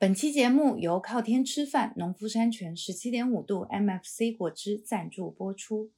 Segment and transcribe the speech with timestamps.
[0.00, 5.90] 本期节目由靠天吃饭农夫山泉十七点五度 MFC 果汁赞助播出。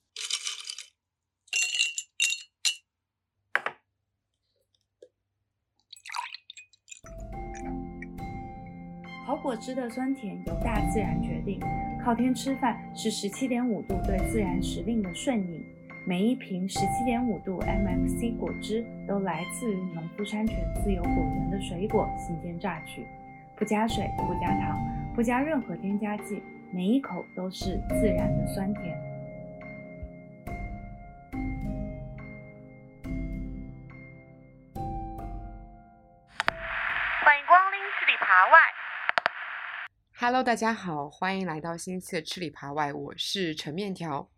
[9.26, 11.60] 好果汁的酸甜由大自然决定，
[12.02, 15.62] 靠天吃饭是十七点五度对自然时令的顺应。
[16.08, 23.04] 每一瓶十七点五度 MFC 果汁都来自于农夫山泉自有果园的水果新鲜榨取，
[23.60, 24.74] 不加水，不加糖，
[25.14, 26.42] 不加任何添加剂，
[26.72, 28.98] 每一口都是自然的酸甜。
[37.22, 38.58] 欢迎光临吃里扒外。
[40.18, 44.30] Hello，大家好，欢迎来到新一期的吃里扒外，我是陈面条。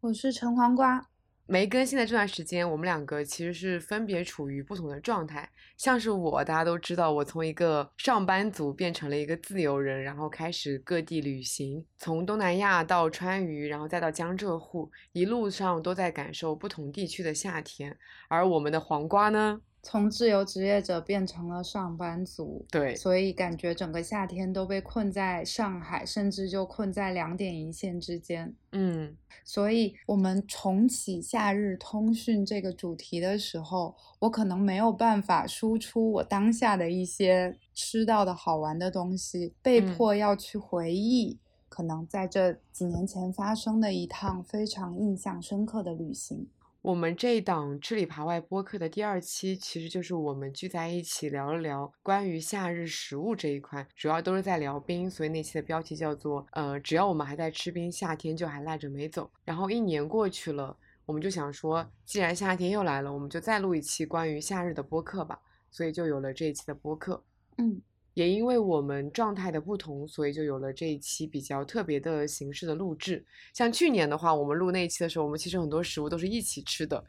[0.00, 1.08] 我是陈黄瓜，
[1.46, 5.48] 没更新的这段时间，我们两个其实是分别处于不同的状态。
[5.76, 17.98] 像是我，大家都知道，我从一个上班族变成了一个自由人，然后开始各地旅行，从东南亚到川渝，然后再到江浙沪，一路上都在感受不同地区的夏天。
[18.28, 19.60] 而我们的黄瓜呢？
[19.84, 28.54] 从自由职业者变成了上班族，对，所以感觉整个夏天都被困在上海，甚至就困在两点一线之间。
[28.70, 46.46] 嗯，所以，我们重启夏日通讯这个主题的时候，我可能没有办法输出我当下的一些吃到的好玩的东西，被嗯迫要去回忆，可能在这几年前发生的一趟非常印象深刻的旅行。
[46.82, 59.30] 我们这一档吃里扒外播客的第二期，其实就是我们聚在一起聊了聊关于夏日食物这一块，主要都是在聊冰，所以那期的标题叫做“呃，只要我们还在吃冰，夏天就还赖着没走”。
[59.46, 65.38] 然后一年过去了，我们就想说，既然夏天又来了，我们就再录一期关于夏日的播客吧，
[65.70, 67.22] 所以就有了这一期的播客。
[67.58, 67.80] 嗯，
[68.14, 73.24] 也因为我们状态的不同，所以就有了这一期比较特别的形式的录制。
[73.54, 77.02] 像去年的话，我们录那一期的时候，我们其实很多食物都是一起吃的，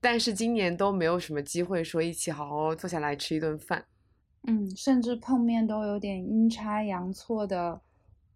[0.00, 3.84] 但是今年都没有什么机会说一起好好坐下来吃一顿饭。
[4.46, 7.80] 嗯，甚至碰面都有点阴差阳错的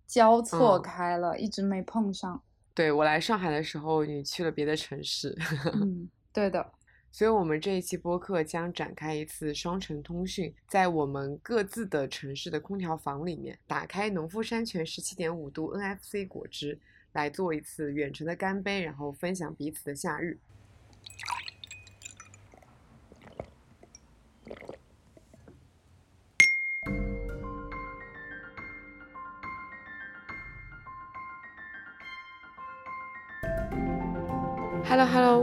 [0.07, 2.43] 交错嗯开了，一直没碰上。
[2.73, 5.37] 对，我来上海的时候，你去了别的城市，
[5.75, 6.73] 嗯，对的。
[7.17, 16.79] 所以我们这一期播客将展开一次双城通讯，在我们各自的城市的空调房里面，打开农夫山泉十七点五度 NFC 果汁，
[17.15, 20.39] 来做一次远程的干杯，然后分享彼此的夏日。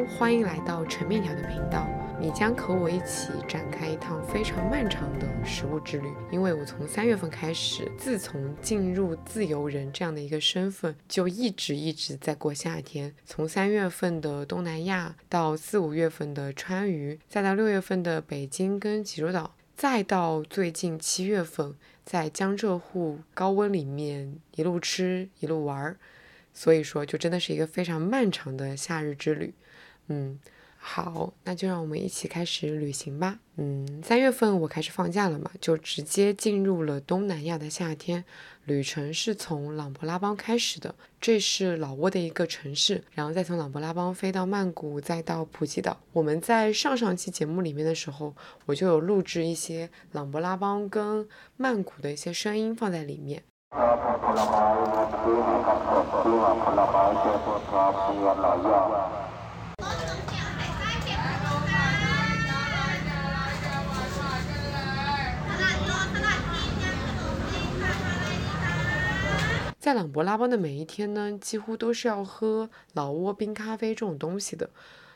[0.06, 1.88] 欢迎来到陈面条的频道。
[2.20, 13.14] 你将和我一起展开一趟非常漫长的食物之旅，因为我从三月份开始，自从进入自由人这样的一个身份，就一直一直在过夏天。
[13.26, 21.76] 从三月份的东南亚，到四五月份的川渝，再到六月份的北京跟济州岛，再到最近七月份，
[22.06, 25.98] 在江浙沪高温里面一路吃一路玩儿。
[26.54, 29.54] 所以说，就真的是一个非常漫长的夏日之旅。
[30.08, 30.40] 嗯，
[30.78, 33.40] 好，那就让我们一起开始旅行吧。
[33.56, 38.26] 嗯，三月份我开始放假了嘛，就直接进入了东南亚的夏天。
[38.66, 45.98] 旅程是从琅勃拉邦开始的，这是老挝的一个城市，然后再从琅勃拉邦飞到曼谷，再到普吉岛。
[46.14, 48.34] 我们在上上期节目里面的时候，
[48.66, 51.28] 我就有录制一些琅勃拉邦跟
[51.58, 53.44] 曼谷的一些声音放在里面。
[69.84, 74.70] 在琅勃拉邦的每一天呢，几乎都是要喝老挝冰咖啡这种东西的。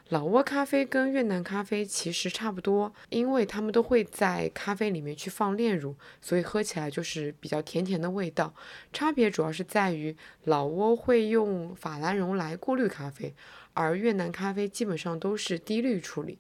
[0.10, 8.54] 老挝咖啡跟越南咖啡其实差不多，因为他们都会在咖啡里面去放炼乳，所以喝起来就是比较甜甜的味道。
[8.92, 13.34] 差别主要是在于老挝会用法兰绒来过滤咖啡，
[13.72, 16.40] 而越南咖啡基本上都是低滤处理。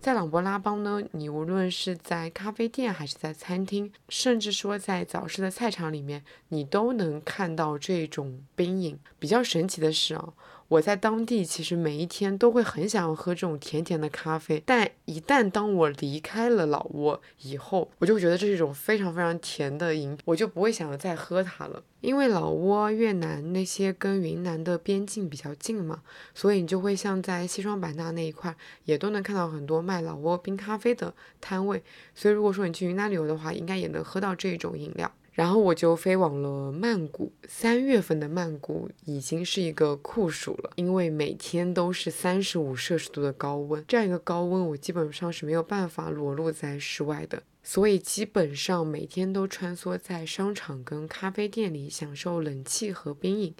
[0.00, 8.98] 在琅勃拉邦呢，你无论是在咖啡店还是在餐厅，甚至说在早市的菜场里面，你都能看到这种冰饮。
[9.18, 10.32] 比较神奇的是啊，
[10.70, 21.82] 我在当地其实每一天都会很想要喝这种甜甜的咖啡，但一旦当我离开了老挝以后，我就觉得这是一种非常非常甜的饮，我就不会想要再喝它了。
[22.00, 26.02] 因为老挝、越南那些跟云南的边境比较近嘛，
[26.36, 31.82] 所以你就会像在西双版纳那一块，也都能看到很多卖老挝冰咖啡的摊位。
[32.14, 35.12] 所以如果说你去云南旅游的话，应该也能喝到这种饮料。
[35.32, 37.32] 然后我就飞往了曼谷。
[37.48, 53.54] 三月份的曼谷已经是一个酷暑了，因为每天都是三十五摄氏度的高温，这样一个高温我基本上是没有办法裸露在室外的，所以基本上每天都穿梭在商场跟咖啡店里享受冷气和冰饮。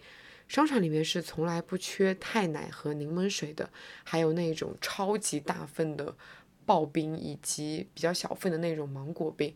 [0.48, 3.70] 商场里面是从来不缺太奶和柠檬水的，
[4.02, 6.16] 还有那种超级大份的
[6.66, 9.54] 刨冰，以及比较小份的那种芒果冰。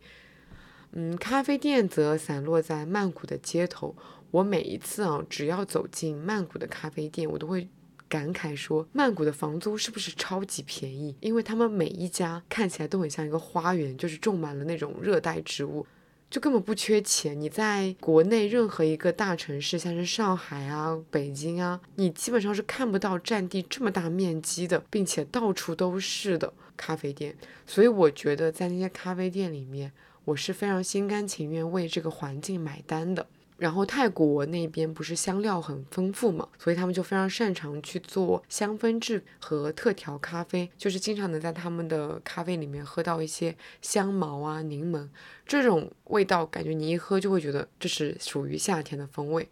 [0.96, 3.96] 嗯，咖啡店则散落在曼谷的街头。
[4.31, 7.67] 我每一次啊，只要走进曼谷的咖啡店，我都会
[8.08, 11.17] 感慨说，曼谷的房租是不是超级便宜？
[11.19, 15.85] 因为他们每一家看起来都很像一个花园，就是种满了那种热带植物，
[16.31, 17.41] 就根本不缺钱。
[17.41, 27.37] 你在国内任何一个大城市，像是上海啊、北京啊，你基本上是看不到占地这么大面积的，并且到处都是的咖啡店。
[27.67, 29.91] 所以我觉得在那些咖啡店里面。
[30.25, 33.26] 我是非常心甘情愿为这个环境买单的。
[33.56, 45.09] 然后泰国那边不是香料很丰富嘛，所以他们就非常擅长去做香氛制和特调咖啡，就是经常能在他们的咖啡里面喝到一些香茅啊、柠檬
[45.47, 49.49] 这种味道，感觉你一喝就会觉得这是属于夏天的风味。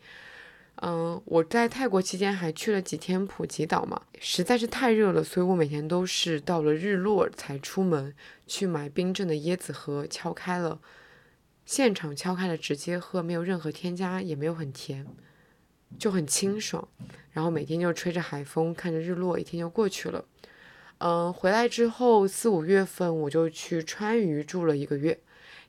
[0.85, 8.13] 嗯，我在泰国期间还去了几天普吉岛嘛，实在是太热了，所以我每天都是到了日落才出门
[8.49, 10.81] 去买冰镇的椰子喝，敲开了，
[11.65, 15.07] 现场敲开了直接喝，没有任何添加，也没有很甜，
[15.97, 16.89] 就很清爽。
[17.31, 20.25] 然后每天就吹着海风，看着日落，一天就过去了。
[20.99, 25.21] 嗯，回来之后四五月份我就去川渝住了一个月。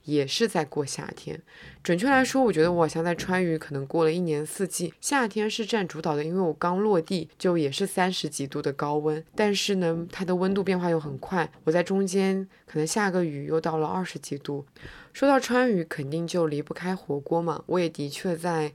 [0.03, 1.41] 也是在过夏天，
[1.81, 14.65] 准确来说，我觉得我好像在川渝可能过了一年四季，夏天是占主导的，因为我刚落地就也是三十几度的高温，但是呢，它的温度变化又很快，我在中间可能下个雨又到了二十几度。
[15.13, 18.73] 说到川渝，肯定就离不开火锅嘛，我也的确在。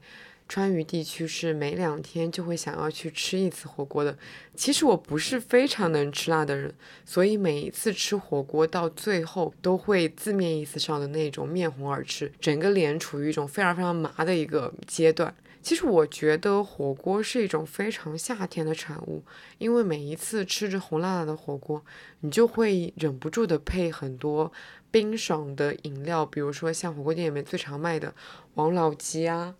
[0.49, 4.17] 川渝地区是每两天就会想要去吃一次火锅的。
[4.55, 6.73] 其实我不是非常能吃辣的人，
[7.05, 15.33] 所以每一次吃火锅到最后都会字面意思上的那种面红耳赤，整个脸处于一种非常非常麻的一个阶段。
[15.61, 19.23] 其实我觉得火锅是一种非常夏天的产物，
[19.59, 21.85] 因为每一次吃着红辣辣的火锅，
[22.21, 24.51] 你就会忍不住的配很多
[24.89, 28.15] 冰爽的饮料，比如说像火锅店里面最常卖的
[28.55, 29.53] 王老吉啊。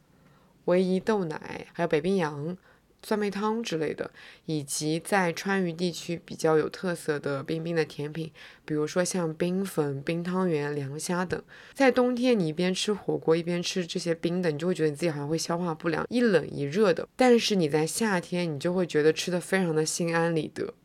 [0.69, 2.55] 唯一豆奶，还有北冰洋、
[3.01, 4.11] 酸梅汤之类的，
[4.45, 8.31] 以及在川渝地区比较有特色的冰冰的甜品，
[8.65, 11.41] 比如说像冰粉、冰汤圆、凉虾等。
[11.73, 17.07] 在冬天，你一边吃火锅一边吃这些冰的，你就会觉得你自己好像会消化不良，一冷一热的。
[17.15, 20.75] 但是你在夏天，你就会觉得吃的非常的心安理得。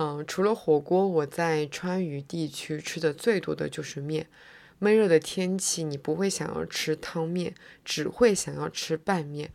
[0.00, 4.28] 嗯，除了火锅，我在川渝地区吃的最多的就是面。
[4.78, 7.54] 闷热的天气，你不会想要吃汤面，
[7.84, 9.50] 只会想要吃拌面。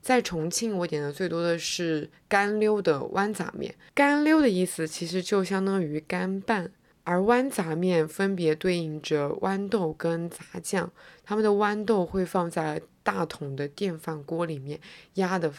[0.00, 3.74] 在重庆，我点的最多的是干溜的豌杂面。
[3.94, 6.70] 干溜的意思其实就相当于干拌，
[7.02, 10.92] 而豌杂面分别对应着豌豆跟杂酱。
[11.24, 14.80] 他们的豌豆会放在大桶的电饭锅里面
[15.14, 15.52] 压的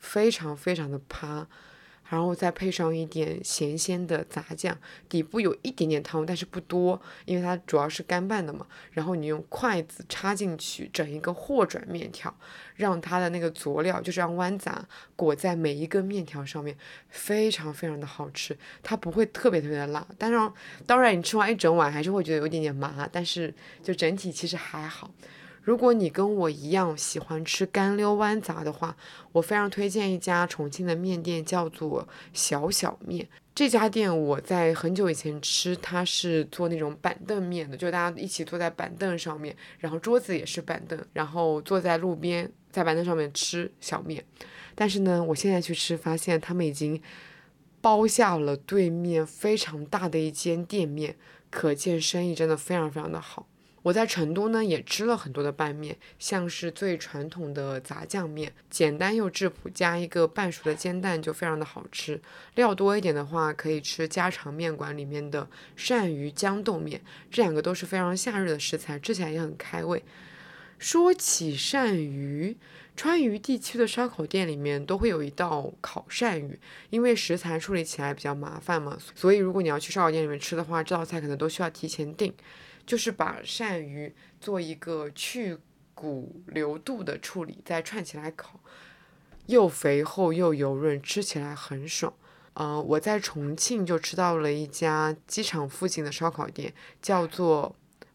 [0.00, 1.46] 非常非常的趴。
[2.12, 4.76] 然后再配上一点咸鲜的杂酱，
[5.08, 8.66] 底部有一点点汤，但是不多，因为它主要是干拌的嘛。
[8.90, 12.36] 然后你用筷子插进去，整一个和转面条，
[12.76, 14.86] 让它的那个佐料就是让豌杂
[15.16, 16.76] 裹在每一个面条上面，
[17.08, 18.54] 非常非常的好吃。
[18.82, 20.52] 它不会特别特别的辣，但是
[20.86, 25.10] 当然你吃完一整碗还是会觉得有点点麻，但是就整体其实还好。
[25.62, 28.96] 如果你跟我一样喜欢吃干溜豌杂的话，
[29.30, 33.28] 我非常推荐一家重庆的面店，叫做小小面。
[33.54, 44.24] 这家店我在很久以前吃，它是做那种板凳面的，就大家一起坐在板凳上面，然后桌子也是板凳，然后坐在路边，在板凳上面吃小面。
[44.74, 47.00] 但是呢，我现在去吃，发现他们已经
[47.80, 51.14] 包下了对面非常大的一间店面，
[51.50, 53.46] 可见生意真的非常非常的好。
[53.82, 62.20] 我在成都呢也吃了很多的拌面，像是最传统的杂酱面，简单又质朴，加一个半熟的煎蛋就非常的好吃。
[62.54, 70.04] 料多一点的话，可以吃家常面馆里面的鳝鱼豇豆面，这两个都是非常夏日的食材，吃起来也很开胃。
[70.78, 72.56] 说起鳝鱼，
[72.96, 76.58] 川渝地区的烧烤店里面都会有一道烤鳝鱼，
[76.90, 82.32] 因为食材处理起来比较麻烦嘛，所以如果你要去烧烤店里面吃的话，这道菜可能都需要提前订。
[82.86, 85.58] 就是把鳝鱼做一个去
[85.94, 88.60] 骨留肚的处理，再串起来烤，
[89.46, 92.12] 又肥厚又油润，吃起来很爽。
[92.54, 97.74] 嗯，我在重庆就吃到了一家机场附近的烧烤店，叫做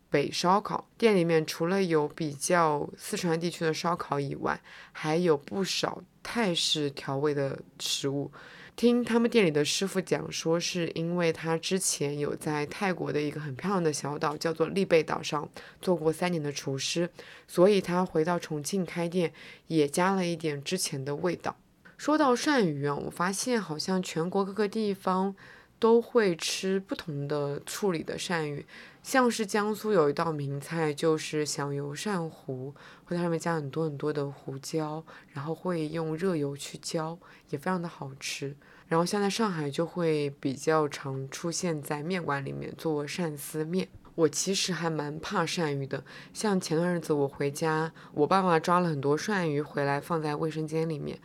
[0.09, 8.31] 北烧烤店里面，除了有比较四川地区的烧烤以外，还有不少泰式调味的食物。
[8.77, 15.49] 听他们店里的师傅讲说，是因为他之前有在泰国的一个很漂亮的小岛，叫做丽贝岛上
[15.81, 17.09] 做过三年的厨师，
[17.47, 19.33] 所以他回到重庆开店
[19.65, 21.57] 也加了一点之前的味道。
[21.97, 25.35] 说到鳝鱼啊，我发现好像全国各个地方
[25.79, 28.65] 都会吃不同的处理的鳝鱼。
[29.03, 32.73] 像是江苏有一道名菜，就是响油鳝糊，
[33.05, 37.17] 会在上面加很多很多的胡椒，然后会用热油去浇，
[37.49, 38.53] 也非常的好吃。
[38.87, 43.87] 然后像在上海就会比较常出现在面馆里面做鳝丝面。
[44.15, 46.03] 我其实还蛮怕鳝鱼的，
[46.33, 51.17] 像前段日子我回家，我爸爸抓了很多鳝鱼回来放在卫生间里面，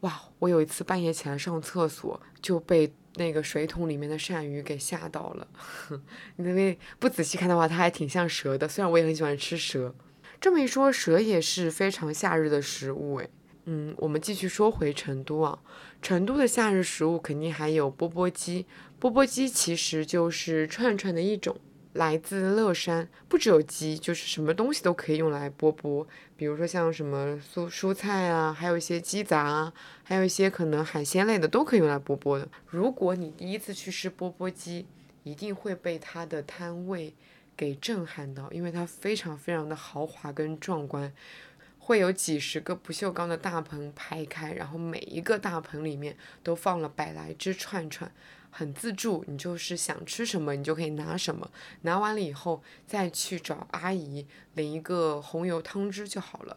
[0.00, 2.92] 哇，我有一次半夜起来上厕所就被。
[3.16, 5.46] 那个水桶里面的鳝鱼给吓到了，
[6.36, 8.68] 因为不仔细看的话，它还挺像蛇的。
[8.68, 9.94] 虽然我也很喜欢吃蛇，
[10.40, 13.30] 这么一说，蛇也是非常夏日的食物诶。
[13.64, 15.58] 嗯，我们继续说回成都啊，
[16.00, 18.64] 成都的夏日食物肯定还有钵钵鸡，
[18.98, 21.56] 钵钵鸡其实就是串串的一种。
[21.96, 26.06] 来自乐山，不只有鸡，就是什么东西都可以用来钵钵。
[26.36, 29.72] 比如说像什么蔬蔬菜啊，还有一些鸡杂啊，
[30.04, 32.48] 还有一些可能海鲜类的都可以用来钵钵的。
[32.68, 34.86] 如果你第一次去吃钵钵鸡，
[35.24, 37.14] 一定会被它的摊位
[37.56, 41.12] 给震撼到，因为它非常非常的豪华跟壮观，
[41.78, 48.12] 会有几十个不锈钢的大盆排开，然后每一个大盆里面都放了百来只串串。
[48.56, 51.50] 很自助，你就是想吃什么，你就可以拿什么，
[51.82, 56.56] 拿完了以后再去找阿姨领一个红油汤汁就好了。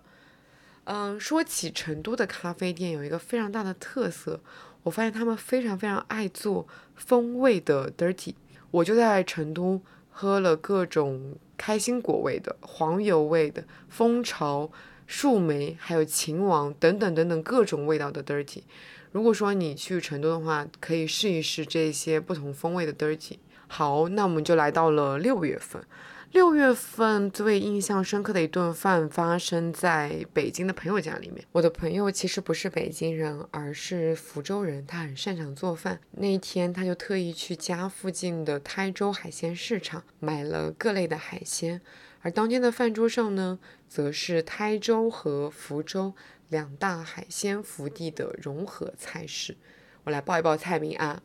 [0.85, 4.39] 嗯，说起成都的咖啡店，有一个非常大的特色，
[4.83, 6.65] 我发现他们非常非常爱做
[6.95, 8.33] 风味的 dirty。
[8.71, 14.71] 我就在成都喝了各种开心果味的、黄油味的、蜂巢、
[15.05, 18.61] 树莓，还有秦王等等等等各种味道的 dirty。
[19.11, 23.37] 如果说你去成都的话，可以试一试这些不同风味的 dirty。
[23.67, 25.83] 好，那我们就来到了六月份。
[26.31, 31.43] 六月份最印象深刻的一顿饭发生在北京的朋友家里面。
[31.51, 35.99] 我的朋友其实不是北京人，而是福州人，他很擅长做饭。
[36.11, 41.81] 那一天，他就特意去家附近的台州海鲜市场买了各类的海鲜，
[42.21, 46.13] 而当天的饭桌上呢，则是台州和福州。
[46.49, 49.55] 两大海鲜福地的融合菜式，
[50.03, 51.21] 我来报一报菜名啊：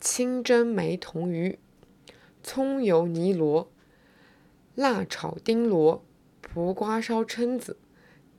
[0.00, 1.58] 清蒸梅童鱼、
[2.42, 3.70] 葱油泥螺、
[4.74, 6.02] 辣炒丁螺、
[6.40, 7.76] 蒲瓜烧蛏子、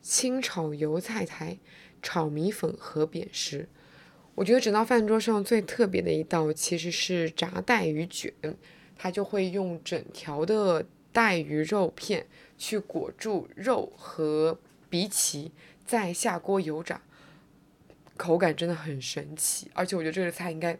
[0.01, 1.60] 清炒油菜苔、
[2.01, 3.70] 炒米粉和扁食。
[4.34, 8.34] 我觉得整道饭桌上最特别的一道其实是炸带鱼卷，
[8.96, 12.25] 它就会用整条的带鱼肉片
[12.58, 14.60] 去裹住肉和。
[14.89, 15.51] 比起
[15.86, 17.01] 再下锅油炸，
[18.15, 20.74] 口感真的很神奇，而且我觉得这个菜应该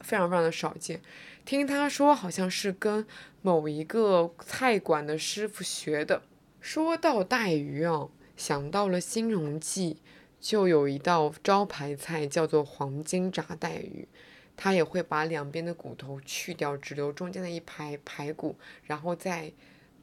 [0.00, 1.00] 非常非常的少见。
[1.44, 3.06] 听他说，好像是跟
[3.42, 6.22] 某一个菜馆的师傅学的。
[6.60, 9.98] 说到带鱼啊，想到了新荣记，
[10.40, 14.08] 就有一道招牌菜叫做黄金炸带鱼，
[14.56, 19.52] 他也会把两边的骨头去掉，只留中间的一排排骨，然后再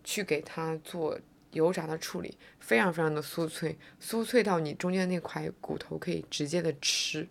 [0.03, 1.19] 去给它做。
[1.53, 7.27] 油炸的处理非常非常的酥脆，酥脆到你中间那块骨头可以直接的吃。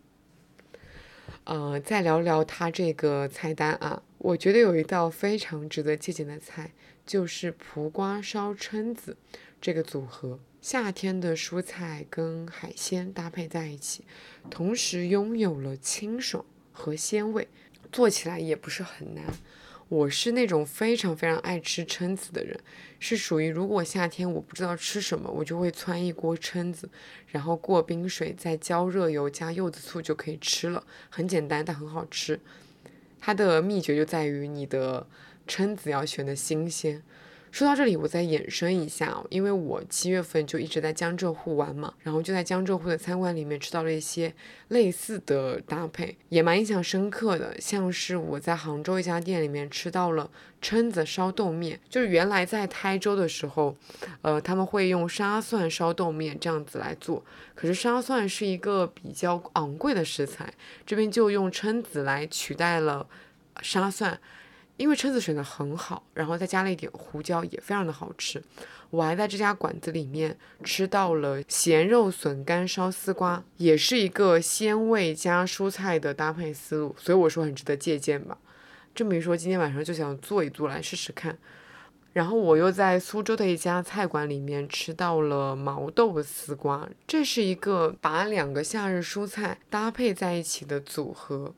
[1.45, 6.73] 呃，再聊聊它这个菜单啊，我觉得有一道非常值得借鉴的菜，
[7.05, 9.17] 就是蒲瓜烧蛏子
[9.61, 14.05] 这个组合，夏天的蔬菜跟海鲜搭配在一起，
[14.51, 17.49] 同时拥有了清爽和鲜味，
[17.91, 19.25] 做起来也不是很难。
[19.93, 22.59] 我是那种非常非常爱吃蛏子的人，
[22.99, 26.89] 是属于如果夏天我不知道吃什么，我就会汆一锅蛏子，
[27.27, 30.83] 然后过冰水，再浇热油，加柚子醋就可以吃了。
[31.11, 32.41] 很简单，但很好吃。
[33.21, 35.07] 它的秘诀就在于你的
[35.47, 37.03] 蛏子要选的新鲜。
[37.53, 44.35] 说到这里，我再延伸一下，因为我七月份就一直在江浙沪玩嘛，然后就在江浙沪的餐馆里面吃到了一些
[44.69, 47.55] 类似的搭配，也蛮印象深刻的。
[47.61, 50.31] 像是我在杭州一家店里面吃到了
[50.63, 53.77] 蛏子烧豆面，就是原来在台州的时候，
[54.23, 57.23] 呃，他们会用沙蒜烧豆面这样子来做，
[57.55, 60.51] 可是沙蒜是一个比较昂贵的食材，
[60.87, 63.07] 这边就用蛏子来取代了
[63.61, 64.19] 沙蒜。
[64.77, 68.43] 因为蛏子选的很好，然后再加了一点胡椒，也非常的好吃。
[68.91, 78.37] 我还在这家馆子里面吃到了咸肉笋干烧丝瓜，也是一个鲜味加蔬菜的搭配思路，所以我说很值得借鉴吧。
[78.95, 81.39] 这么一说，今天晚上就想做一做来试试看。
[82.13, 91.55] 然后我又在苏州的一家菜馆里面吃到了毛豆丝瓜，这是一个把两个夏日蔬菜搭配在一起的组合，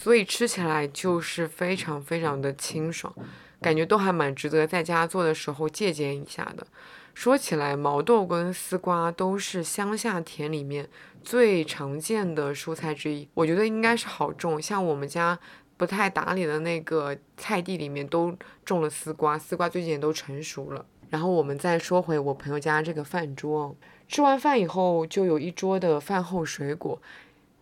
[0.00, 3.14] 所以吃起来就是非常非常的清爽，
[3.60, 6.66] 感觉都还蛮值得在家做的时候借鉴一下的。
[7.12, 10.88] 说起来，毛豆跟丝瓜都是乡下田里面
[11.22, 15.38] 最常见的蔬菜之一，我觉得应该是好种，像我们家。
[15.76, 20.84] 不太打理的那个菜地里面都种了丝瓜，丝瓜最近也都成熟了。
[21.08, 23.74] 然后我们再说回我朋友家这个饭桌，
[24.06, 27.00] 吃完饭以后就有一桌的饭后水果，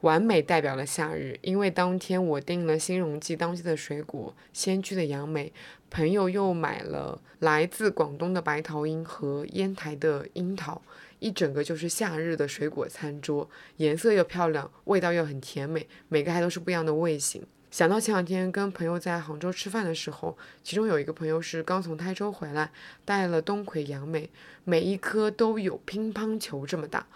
[0.01, 1.39] 完美代表了夏日。
[1.43, 5.53] 因为当天我订了新荣记当季的水果，仙居的杨梅，
[5.91, 10.81] 朋友又买了来自广东的白桃樱和烟台的樱桃，
[11.19, 17.43] 一整个就是夏日的水果餐桌，颜色又漂亮，味道又很甜美，每个还都是不一样的味型。
[17.71, 22.71] 想到前两天跟朋友在杭州吃饭的时候，其中有一个朋友是刚从台州回来，
[23.05, 24.31] 带了冬葵、杨梅，
[24.65, 27.07] 每一颗都有乒乓球这么大。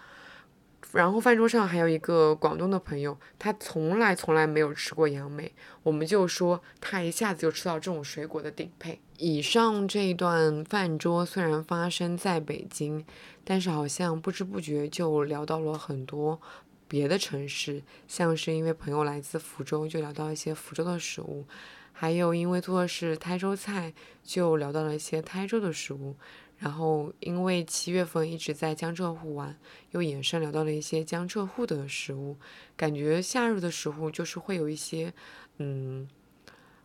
[0.93, 9.01] 然后饭桌上还有一个广东的朋友，他从来从来没有吃过杨梅，我们就说他一下子就吃到这种水果的顶配。
[9.17, 13.05] 以上这一段饭桌虽然发生在北京，
[13.43, 16.39] 但是好像不知不觉就聊到了很多。
[16.85, 21.43] 别的城市，像是因为朋友来自福州，就聊到一些福州的食物；
[21.91, 23.91] 还有因为做的是台州菜，
[24.23, 26.15] 就聊到了一些台州的食物。
[26.63, 29.53] 然后因为七月份一直在江浙沪玩，
[29.91, 32.37] 又延伸聊到了一些江浙沪的食物。
[32.77, 35.13] 感觉夏日的食物就是会有一些
[35.57, 36.07] 嗯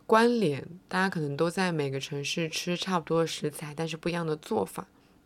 [0.05, 4.85] 关联，大家可能都在每个城市吃差不多的食材，但是不一样的做法。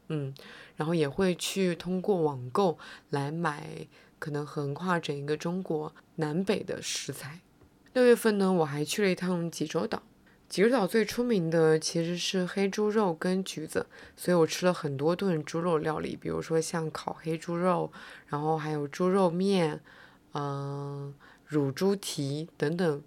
[0.09, 0.31] 嗯，
[0.75, 2.77] 然后也会去通过网购
[3.09, 3.87] 来买。
[4.19, 7.41] 可能横跨整一个中国南北的食材。
[7.91, 10.01] 六月份呢，我还去了一趟济州岛。
[10.53, 17.91] 济州岛最出名的其实是黑猪肉跟橘子，所以我吃了很多顿猪肉料理，比如说像烤黑猪肉，
[18.27, 19.81] 然后还有猪肉面，
[20.35, 21.11] 嗯，
[21.47, 23.01] 乳猪蹄等等，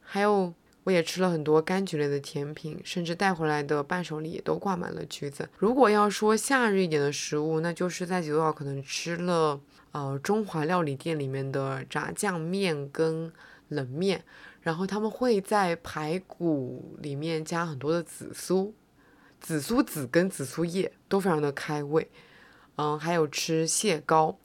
[0.00, 0.52] 还有。
[0.82, 5.48] 我也吃了很多柑橘类的甜品，甚至带回来的伴手礼也都挂满了橘子。
[5.58, 13.32] 如果要说夏日一点的食物，那就是在济州岛可能吃了呃中华料理店里面的炸酱面跟
[13.68, 14.24] 冷面，
[14.62, 18.74] 然后他们会在排骨里面加很多的紫苏，
[19.40, 22.10] 紫苏籽跟紫苏叶都非常的开胃。
[22.76, 24.38] 嗯，还有吃蟹膏。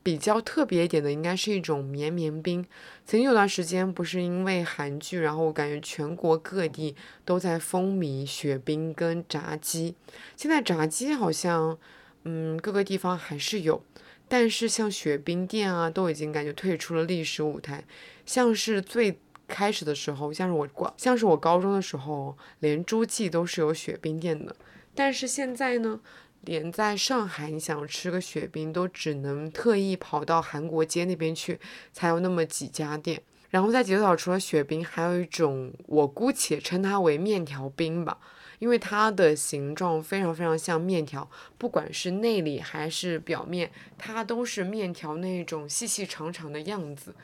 [0.00, 2.64] 比较特别一点的，应该是一种绵绵冰。
[3.04, 9.96] 曾经有段时间，不是因为韩剧，然后我感觉全国各地都在风靡雪冰跟炸鸡。
[10.34, 11.76] 现在炸鸡好像，
[12.22, 13.82] 嗯，各个地方还是有，
[14.28, 17.82] 但是像雪冰店啊，都已经感觉退出了历史舞台。
[18.26, 24.54] 像是最开始的时候，像是我高，像是我高中的时候，连诸暨都是有雪冰店的。
[24.94, 26.00] 但是现在呢？
[26.42, 31.58] 连在上海，你想吃个雪冰，都只能特意跑到韩国街那边去，
[31.92, 33.20] 才有那么几家店。
[33.50, 38.18] 然后在济州岛，除了雪冰，还有一种我姑且称它为面条冰吧，
[38.58, 47.14] 因为它的形状非常非常像面条，不管是内里还是表面，它都是面条那种细细长长的样子。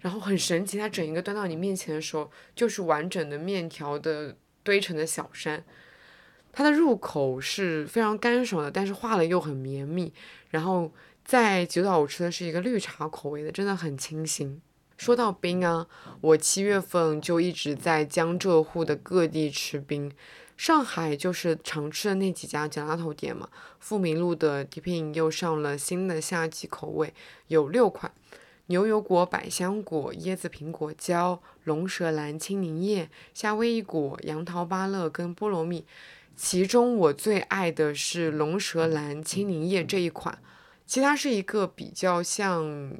[0.00, 5.62] 然后很神奇，它整一个端到你面前的时候，就是完整的面条的堆成的小山。
[6.50, 10.12] 它的入口是非常干爽的，但是化了又很绵密。
[10.50, 10.92] 然后
[11.24, 14.60] 在九岛我吃的是一个绿茶口味的，真的很清新。
[15.02, 15.88] 说到冰啊，
[16.20, 20.12] 我七月份就一直在江浙沪的各地吃冰。
[20.56, 23.48] 上海就是常吃的那几家夹拉头店嘛。
[23.80, 27.12] 富民路的 Dipping 又上了新的夏季口味，
[27.48, 28.12] 有六款：
[28.66, 35.84] 牛油果、百香果、椰子苹果胶、龙舌兰、青柠叶、夏威夷果、杨桃芭乐跟菠萝蜜。
[36.36, 40.38] 其中我最爱的是龙舌兰青柠叶这一款，
[40.86, 42.92] 其他是一个比较像，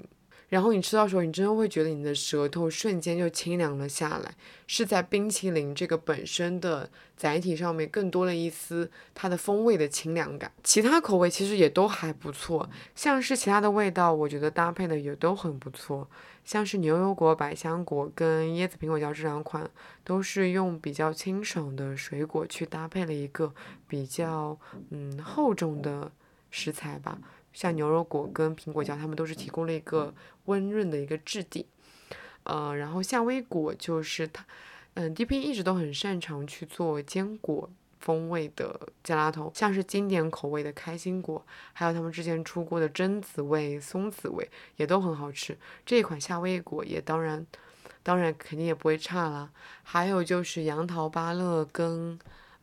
[0.52, 4.34] 然后你吃到时候，你真的会觉得你的舌头瞬间就清凉了下来，
[4.66, 10.52] 是在冰淇淋这个本身的载体上面更多了一丝它的风味的清凉感。
[10.62, 16.06] 其他口味其实也都还不错，像是其他的味道，我觉得搭配的也都很不错。
[16.44, 19.70] 像是牛油果、百香果跟椰子苹果胶这两款，
[20.04, 23.54] 都是用比较清爽的水果去搭配了一个
[23.88, 24.58] 比较
[24.90, 26.12] 嗯厚重的
[26.50, 27.16] 食材吧。
[27.52, 30.14] 像牛油果跟苹果胶，它们都是提供了一个
[30.46, 31.66] 温润的一个质地。
[32.44, 34.44] 呃，然后夏威果就是它，
[34.94, 37.70] 嗯，D P 一直都很擅长去做坚果。
[38.00, 45.56] 风味的加拉头，像是经典口味的开心果，还有他们之前出过的榛子味、松子味，也都很好吃。
[45.86, 47.46] 这一款夏威夷果也当然，
[48.02, 49.52] 当然肯定也不会差啦。
[49.84, 52.18] 还有就是杨桃芭乐跟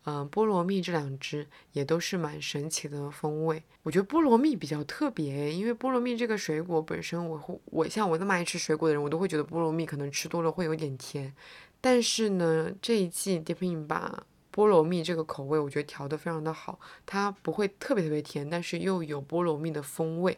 [0.05, 3.61] 嗯，菠萝蜜这两支也都是蛮神奇的风味。
[3.83, 11.33] 我觉得菠萝蜜比较特别，因为菠萝蜜这个水果本身，我会我像我那么爱吃水果的人，我都会觉得菠萝蜜可能吃多了会有点甜。
[11.81, 20.37] 但是呢，这一季 Deepin 把菠萝蜜这个口味，我觉得调得非常的好，它不会特别特别甜，但是又有菠萝蜜的风味。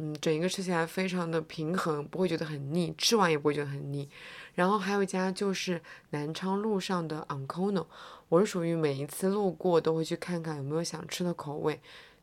[0.00, 4.08] 嗯，整一个吃起来非常的平衡，不会觉得很腻，吃完也不会觉得很腻。
[4.54, 7.86] 然后还有一家就是南昌路上的 Uncono，
[8.28, 11.80] 我是属于每一次路过都会去看看有没有想吃的口味。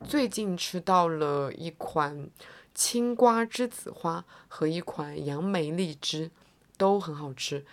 [0.08, 2.30] 最近吃到了一款
[2.74, 6.32] 青瓜栀子花和一款杨梅荔枝，
[6.78, 7.66] 都很好吃。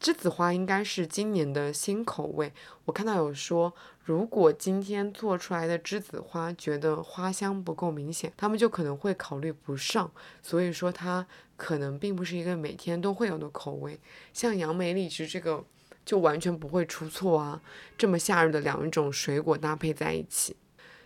[0.00, 2.52] 栀子花应该是今年的新口味，
[2.84, 3.74] 我看到有说，
[4.08, 10.10] 如果今天做出来的栀子花觉得花香不够明显，他们就可能会考虑不上，
[10.42, 11.26] 所以说它
[11.58, 14.00] 可能并不是一个每天都会有的口味。
[14.32, 15.62] 像杨梅荔枝这个
[16.06, 17.60] 就完全不会出错啊，
[17.98, 20.56] 这么夏日的两种水果搭配在一起，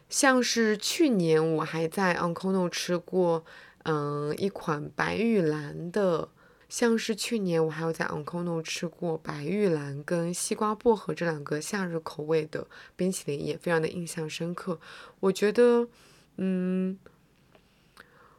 [0.09, 3.45] 像是去年我还在 Uncono 吃过，
[3.83, 6.29] 嗯，一款白玉兰的。
[6.73, 14.81] 像是去年我还有在 Oncono 吃过白玉兰跟西瓜薄荷这两个夏日口味的冰淇淋，也非常的印象深刻。
[15.21, 15.87] 我觉得，
[16.39, 16.99] 嗯，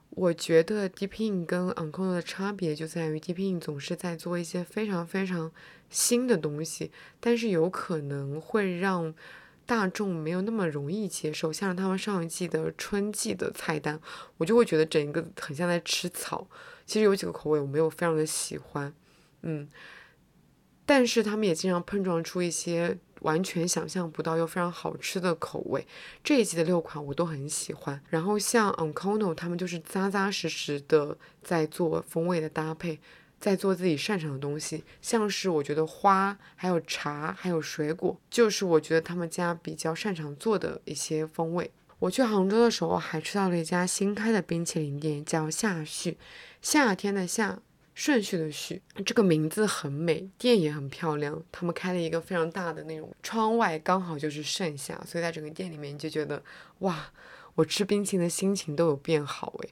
[0.09, 5.51] 我觉得 Deepin 跟 Oncono 的差别就在于 Deepin 总是在做一些非常非常
[5.91, 9.13] 新的东西，但是有可能会让
[9.67, 11.53] 大众没有那么容易接受。
[11.53, 14.01] 像他们上一季的春季的菜单，
[14.37, 16.47] 我就会觉得整个很像在吃草。
[16.85, 18.93] 其实有几个口味我没有非常的喜欢，
[19.41, 19.67] 嗯，
[20.85, 25.87] 但是他们也经常碰撞出一些完全想象不到又非常好吃的口味。
[26.23, 28.01] 这一季的六款我都很喜欢。
[28.09, 32.99] 然后像 Oncono 他们就是扎扎实实的在做风味的搭配，
[33.39, 34.83] 在做自己擅长的东西。
[35.01, 41.71] 像是我觉得花、还有茶、还有水果，就是我觉得他们家比较擅长做的一些风味。
[42.03, 46.17] 我去杭州的时候还吃到了一家新开的冰淇淋店，叫夏旭。
[46.61, 47.59] 夏天的夏，
[47.93, 51.41] 顺序的序，这个名字很美，店也很漂亮。
[51.49, 56.43] 他们开了一个非常大的那种窗外，刚好就是盛夏，所以在整个店里面就觉得
[56.79, 57.09] 哇，
[57.55, 59.69] 我吃冰淇淋的心情都有变好诶。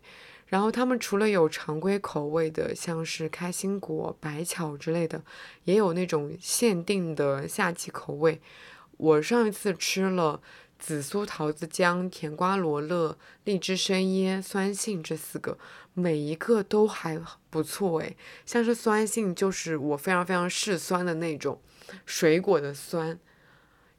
[0.48, 5.22] 然后他们除了有常规口味的，像是开心果、白巧之类的，
[5.66, 8.40] 也有那种限定的夏季口味。
[8.96, 10.42] 我上一次吃了。
[10.82, 15.60] 紫苏、桃子姜、甜瓜、罗勒、荔枝生椰、酸杏这四个，
[15.94, 18.18] 每一个都还不错诶。
[18.48, 21.62] 像是酸杏，就是我非常非常嗜酸的那种
[22.08, 23.20] 水果的酸。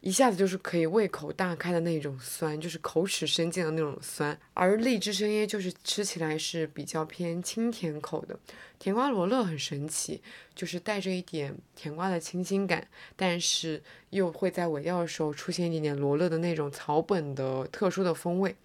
[0.02, 4.36] 一下子就是可以胃口大开的那种酸，就是口齿生津的那种酸。
[4.52, 8.36] 而荔枝生椰就是吃起来是比较偏清甜口的。
[8.80, 10.20] 甜瓜罗勒很神奇，
[10.56, 18.56] 就是带着一点甜瓜的清新感，但是又会在尾调的时候出现一点点罗勒的那种草本的特殊的风味。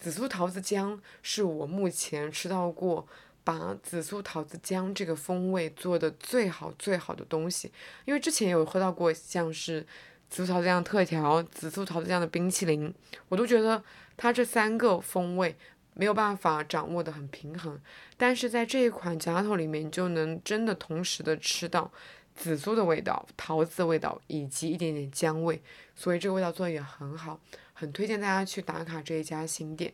[0.00, 3.06] 紫苏桃子姜是我目前吃到过
[3.44, 7.70] 把紫苏桃子姜这个风味做的最好最好的东西，
[8.04, 9.86] 因为之前有喝到过像是。
[10.32, 12.90] 紫苏桃子酱特调、紫苏桃子酱的冰淇淋，
[13.28, 13.84] 我都觉得
[14.16, 15.54] 它这三个风味
[15.92, 17.78] 没有办法掌握的很平衡，
[18.16, 21.92] 但是在这一款夹头里面就能真的同时的吃到
[22.34, 25.60] 紫苏的味道、桃子的味道以及一点点姜味，
[25.94, 27.38] 所以这个味道做的也很好，
[27.74, 29.92] 很推荐大家去打卡这一家新店。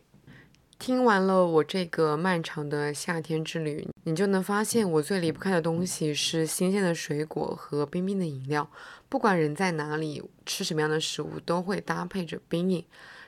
[0.79, 8.71] 听完了我这个漫长的夏天之旅，你就能发现我最离不开的东西是新鲜的水果和冰冰的饮料。
[9.09, 12.85] 不管人在哪里，吃什么样的食物，都会搭配着冰饮。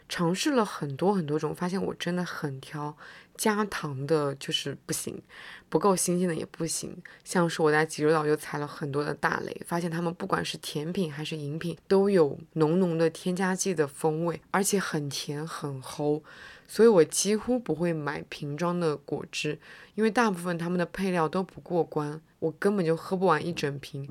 [0.07, 2.95] 尝试了很多很多种，发现我真的很挑，
[3.37, 5.21] 加糖的就是不行，
[5.69, 7.01] 不够新鲜的也不行。
[7.23, 16.21] 像是我在济州岛就踩了很多的大雷，发现他们不管是甜品还是饮品，都有浓浓的添加剂的风味，而且很甜很齁。
[16.67, 19.57] 所以我几乎不会买瓶装的果汁，
[19.95, 24.09] 因为大部分他们的配料都不过关，我根本就喝不完一整瓶。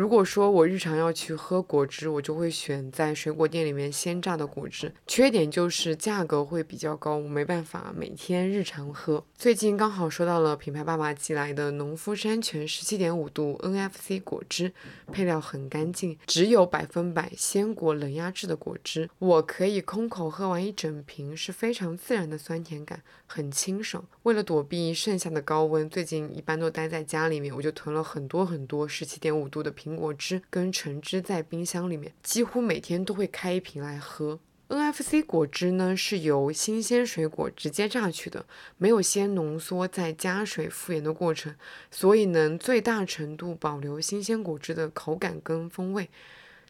[0.00, 4.90] 如果说我日常要去喝果汁，我就会选在水果店里面鲜榨的果汁。
[5.06, 9.22] 缺点就是价格会比较高，我没办法每天日常喝。
[9.36, 14.72] 最近刚好收到了品牌爸爸寄来的农夫山泉十七点五度 NFC 果汁，
[15.12, 24.02] 配料很干净，只有百分百鲜果冷压制的果汁，我可以空口喝完一整瓶，是非常自然的酸甜感，很清爽。
[24.22, 29.89] 为了躲避盛夏的高温，最近一般都待在家里面，我就囤了很多很多十七点五度的瓶。
[29.96, 34.38] 果汁跟橙汁在冰箱里面，几乎每天都会开一瓶来喝。
[34.68, 38.46] NFC 果汁呢是由新鲜水果直接榨取的，
[38.78, 41.56] 没有先浓缩再加水复原的过程，
[41.90, 46.08] 所以能最大程度保留新鲜果汁的口感跟风味。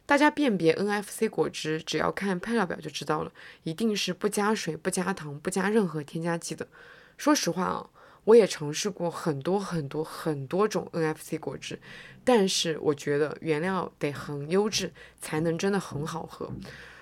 [0.07, 3.31] 大家辨别 NFC 果汁，只要看配料表就知道了，
[3.65, 6.67] 一定是不加水、不加糖、不加任何添加剂的。
[7.19, 7.91] 说实话啊，
[8.25, 11.81] 我也尝试过很多很多很多种 NFC 果汁，
[12.25, 16.51] 但是我觉得原料得很优质，才能真的很好喝。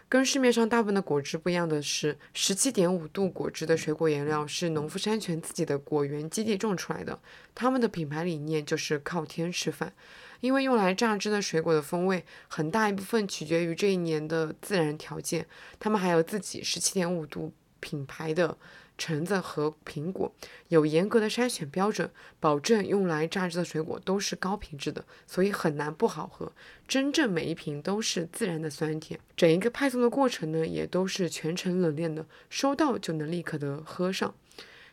[0.08, 7.18] 跟市面上大部分的果汁不一样的是，十七点五度果汁的水果原料是农夫山泉自己的果园基地种出来的。
[7.54, 9.92] 他们的品牌理念就是靠天吃饭，
[10.40, 15.46] 因为用来榨汁的水果的风味很大一部分取决于这一年的自然条件。
[15.78, 18.56] 他们还有自己十七点五度品牌的。
[19.00, 20.34] 橙子和苹果
[20.66, 22.10] 有严格的筛选标准，
[22.40, 26.52] 保证用来榨汁的水果都是高品质的，所以很难不好喝。
[26.88, 34.34] 真正每一瓶都是自然的酸甜，整一个派送的过程呢，也都是全程冷链的，收到就能立刻的喝上。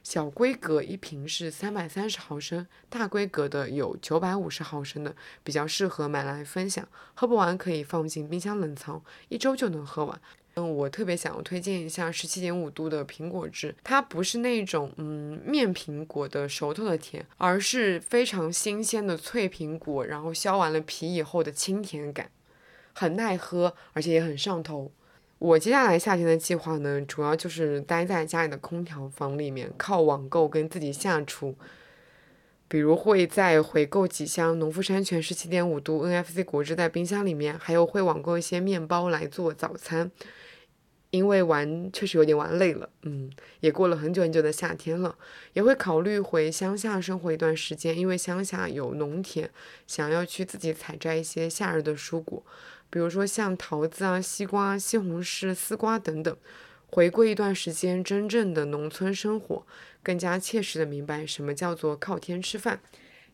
[0.03, 10.21] 小规格一瓶是三百三十毫升，大规格的有九百五十毫升的，比较适合买来分享，喝不完可以放进冰箱冷藏，一周就能喝完。
[10.57, 22.31] 嗯，我特别想要推荐一下十七点五度的苹果汁，它不是那种嗯面苹果的熟透的甜，而是非常新鲜的脆苹果，然后削完了皮以后的清甜感，
[22.93, 24.89] 很耐喝，而且也很上头。
[25.39, 31.53] 我接下来夏天的计划呢，主要就是待在家里的空调房里面，靠网购跟自己下厨。
[32.67, 40.09] 比如会再回购几箱农夫山泉十七点五度 NFC 果汁在冰箱里面，还有会网购一些面包来做早餐。
[41.15, 43.29] 因为玩确实有点玩累了，嗯，
[43.61, 45.15] 也过了很久很久的夏天了，
[45.53, 49.49] 也会考虑回乡下生活一段时间，因为乡下有农田，
[49.87, 52.43] 想要去自己采摘一些夏日的蔬果，
[52.89, 56.35] 比如说像桃子啊、西瓜、西红柿、丝瓜等等。
[56.87, 59.65] 回归一段时间真正的农村生活，
[60.01, 62.79] 更加切实的明白什么叫做靠天吃饭。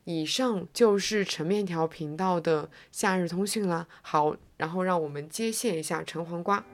[0.06, 3.88] 以上就是陈面条频道的夏日通讯啦。
[4.02, 6.66] 好，然后让我们接线一下陈黄瓜。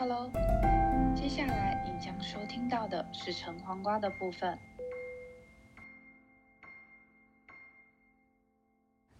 [0.00, 0.30] 哈喽，
[1.14, 4.58] 接下来你将收听到的是橙黄瓜的部分。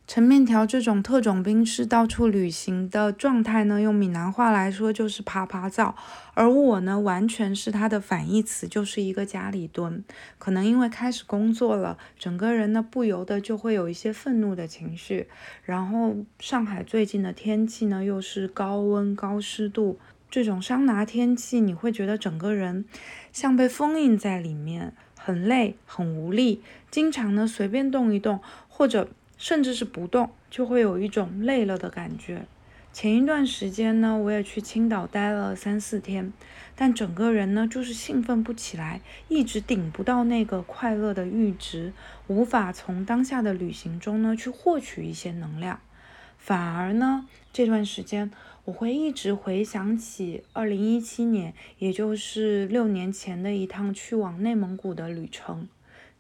[0.07, 5.95] 陈面条这种特种兵式到处旅行的状态呢，用闽南话来说就是爬爬灶，
[6.33, 10.03] 而我呢，完全是它的反义词，就是一个家里蹲。
[10.39, 15.29] 可能因为开始工作了，整个人呢不由得就会有一些愤怒的情绪。
[15.63, 19.99] 然后上海最近的天气呢，又是高温高湿度。
[20.31, 22.85] 这种桑拿天气，你会觉得整个人
[23.33, 26.63] 像被封印在里面，很累，很无力。
[26.89, 32.47] 经常呢，随便动一动，或者甚至是不动，就会有一种累了的感觉。
[32.93, 36.33] 前一段时间呢，我也去青岛待了三四天，
[36.77, 41.93] 但整个人呢就是兴奋不起来，一直顶不到那个快乐的阈值，
[42.29, 45.81] 无法从当下的旅行中呢去获取一些能量，
[46.39, 48.31] 反而呢这段时间。
[48.71, 55.69] 我会一直回想起二零一七年，也就是六年前的一趟去往内蒙古的旅程。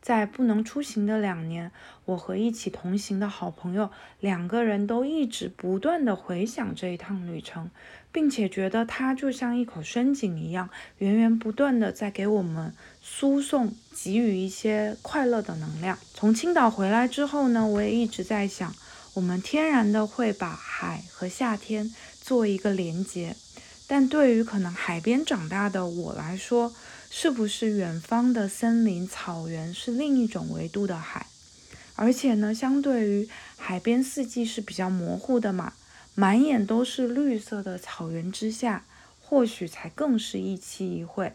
[0.02, 1.70] 在不能出行的两年，
[2.06, 7.70] 我和一起同行的好朋友两个人都一直不断的回想这一趟旅程，
[8.10, 15.96] 并且觉得它就像一口深井一样，源源不断的在给我们输送、给予一些快乐的能量。
[16.14, 18.74] 从青岛回来之后呢，我也一直在想，
[19.14, 21.94] 我们天然的会把海和夏天。
[22.30, 23.34] 做一个连接，
[23.88, 26.72] 但对于可能海边长大的我来说，
[27.10, 31.26] 是不是远方的森林草原是另一种维度的海？
[31.96, 35.72] 而且呢，相对于海边四季是比较模糊的嘛，
[36.14, 38.84] 满眼都是绿色的草原之下，
[39.20, 41.32] 或许才更是一期一会。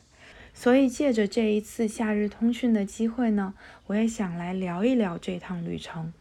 [0.53, 3.53] 所以借着这一次夏日通讯的机会呢，
[3.87, 6.13] 我也想来聊一聊这趟旅程。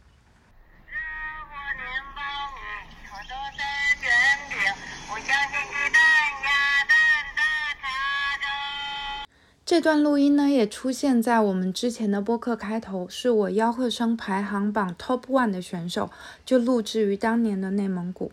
[9.67, 16.11] 这段录音呢，也出现在我们之前的播客开头，是我吆喝声排行榜 Top One 的选手，
[16.45, 18.31] 就录制于当年的内蒙古。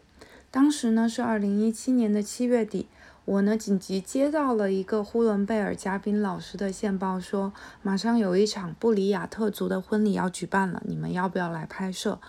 [0.52, 2.88] 当时呢是二零一七年的七月底，
[3.24, 12.20] 我呢紧急接到了一个呼伦贝尔嘉宾老师的线报，说马上有一场布里亚特族的婚礼要举办了，你们要不要来拍摄？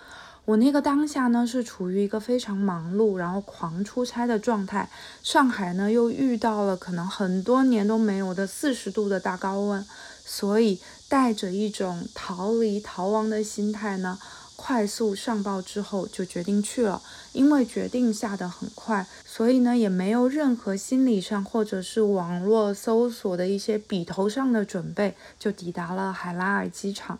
[0.45, 4.89] 我那个当下呢，是处于一个非常忙碌，然后狂出差的状态。
[5.23, 9.85] 上海呢，又遇到了可能很多年都没有的四十度的大高温，
[10.25, 14.19] 所以带着一种逃离逃亡的心态呢，
[14.57, 17.01] 快速上报之后就决定去了。
[17.31, 27.17] 因为决定下得很快，所以呢也没有任何心理上或者是网络搜索的一些笔头上的准备，就抵达了海拉尔机场。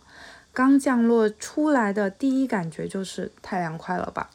[0.53, 4.29] 刚降落出来的第一感觉就是太凉快了吧。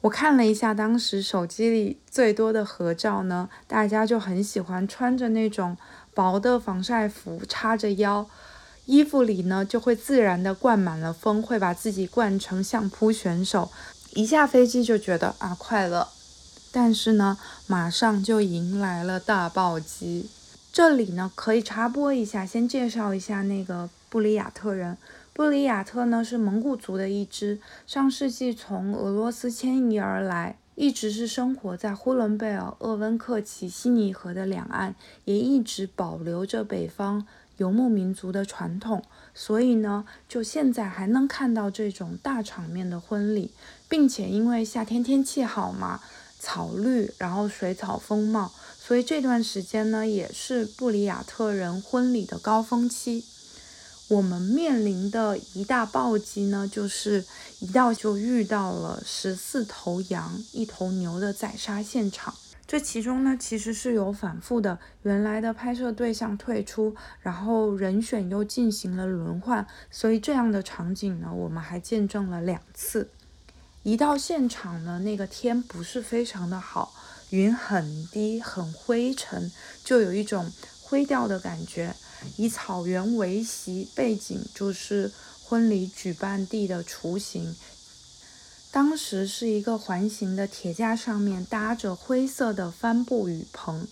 [0.00, 5.76] 我看了一下当时手机里最多的合照呢，大家就很喜欢穿着那种
[6.14, 8.26] 薄的防晒服，叉着腰，
[8.86, 13.70] 衣服里呢就会自然的灌满了风，会把自己灌成相扑选手。
[14.14, 16.08] 一下飞机就觉得啊快乐，
[16.72, 17.36] 但是呢，
[17.66, 20.30] 马上就迎来了大暴击。
[20.72, 24.96] 这里呢可以插播一下，先介绍一下那个布里亚特人。
[25.38, 34.96] 布里亚特呢是蒙古族的一支，上世纪从俄罗斯迁移而来，一直是生活在呼伦贝尔、鄂温克旗、悉尼河的两岸，
[35.26, 37.24] 也一直保留着北方
[37.58, 43.52] 游牧民族的传统，所以呢，就现在还能看到这种大场面的婚礼。
[43.88, 46.00] 并且因为夏天天气好嘛，
[46.40, 53.24] 草绿，然后水草丰茂，所以这段时间呢也是布里亚特人婚礼的高峰期。
[54.08, 57.24] 我们面临的一大暴击呢，就是
[57.60, 62.34] 一到就遇到了十四头羊、一头牛的宰杀现场。
[62.66, 73.10] 这其中呢，其实是有反复的，原来的拍摄对象退出，然后人选又进行了轮换，所以这样的场景呢，我们还见证了两次。
[73.82, 76.92] 一到现场呢，那个天不是非常的好，
[77.30, 79.50] 云很低，很灰尘，
[79.82, 80.50] 就有一种
[80.82, 81.94] 灰调的感觉。
[82.36, 85.12] 以草原为席，背景就是
[85.44, 87.54] 婚礼举办地的雏形。
[88.70, 93.86] 当时是一个环形的铁架，上面搭着灰色的帆布雨棚。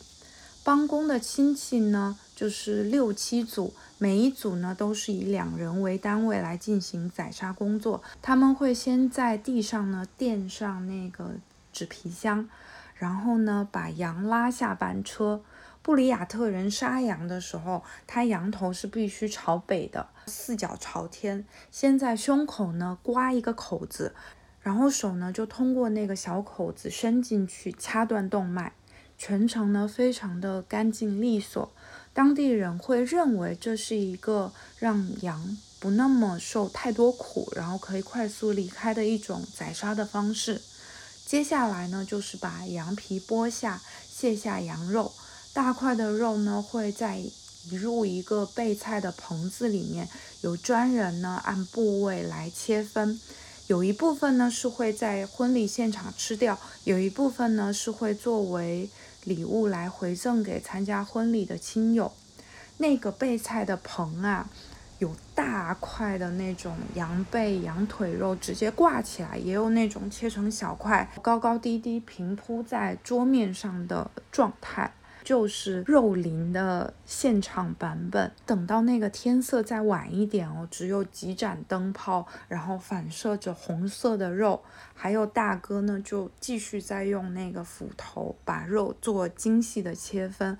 [0.62, 3.73] 帮工的亲戚呢，就是六七组。
[3.99, 8.03] 每一组呢都是以两人为单位来进行宰杀工作。
[8.21, 11.31] 他们会先在地上呢垫上那个
[11.73, 12.47] 纸皮箱，
[12.97, 15.41] 然后呢把羊拉下板车。
[15.87, 21.46] 布里亚特人杀羊的时候，他羊头是必须朝北的，四脚朝天。
[21.70, 24.12] 先在胸口呢刮一个口子，
[24.61, 28.72] 然后手呢就通过那个小口子伸进去掐断动脉。
[29.16, 31.70] 全程呢非常的干净利索。
[32.12, 40.61] 当地人会认为这是一个让羊不那么受太多苦，然后可以快速离开的一种宰杀的方式。
[41.25, 45.12] 接下来呢，就是把羊皮剥下，卸下羊肉，
[45.57, 47.33] 大块的肉呢会再移
[47.71, 50.07] 入一个备菜的棚子里面，
[50.42, 53.19] 有专人呢按部位来切分。
[53.66, 58.90] 有一部分呢是会在婚礼现场吃掉，有一部分呢是会作为。
[59.25, 62.12] 礼物来回赠给参加婚礼的亲友。
[62.77, 64.49] 那个备菜的棚啊，
[65.01, 74.92] 有大块的那种羊背、羊腿肉直接挂起来，也有那种切成小块，高高低低平铺在桌面上的状态。
[75.27, 78.31] 就是肉林的现场版本。
[78.47, 84.62] 等到那个天色再晚一点哦，只有几盏灯泡，然后反射着红色的肉，
[84.95, 90.57] 还有大哥呢，就继续在用那个斧头把肉做精细的切分，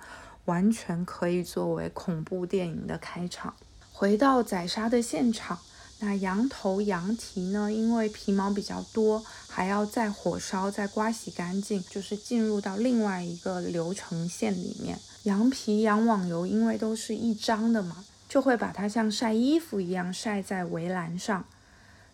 [0.47, 3.55] 完全可以作为恐怖电影的开场。
[3.93, 5.61] 回到宰杀的现场。
[5.99, 7.73] 那羊头、羊蹄呢？
[7.73, 14.99] 因为皮毛比较多，还要再火烧、再刮洗干净，就是进入到另外一个流程线里面。
[15.23, 21.45] 羊皮、羊网油，因为都是一张的嘛，就会把它像晒衣服一样晒在围栏上。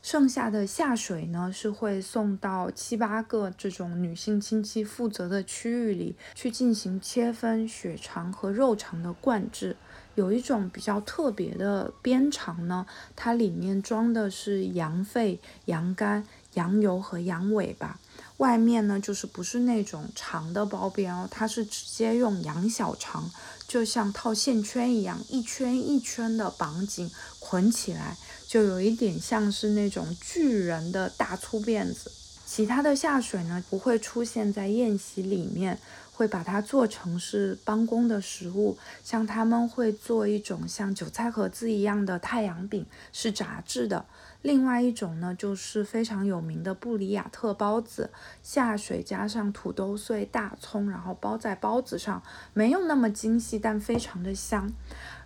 [0.01, 9.77] 剩下的下水呢，是会送到七八个这种女性亲戚负责的区域里去进行切分血肠和肉肠的灌制。
[10.15, 17.99] 有一种比较特别的边长呢，它里面装的是羊肺、羊肝、羊油和羊尾巴，
[18.37, 23.31] 外面呢就是不是那种长的包边哦，它是直接用羊小肠，
[23.67, 32.13] 就像套线圈一样，一圈一圈的绑紧捆起来，就有一点像是那种巨人的大粗辫子。
[32.45, 35.79] 其他的下水呢，不会出现在宴席里面。
[36.13, 44.05] 会把它做成是帮工的食物，像他们会做一种像韭菜盒子一样的太阳饼，是炸制的。
[44.43, 48.11] 另外一种呢，就是非常有名的布里亚特包子，
[48.43, 52.23] 下水加上土豆碎、大葱，然后包在包子上，
[52.53, 54.71] 没有那么精细，但非常的香。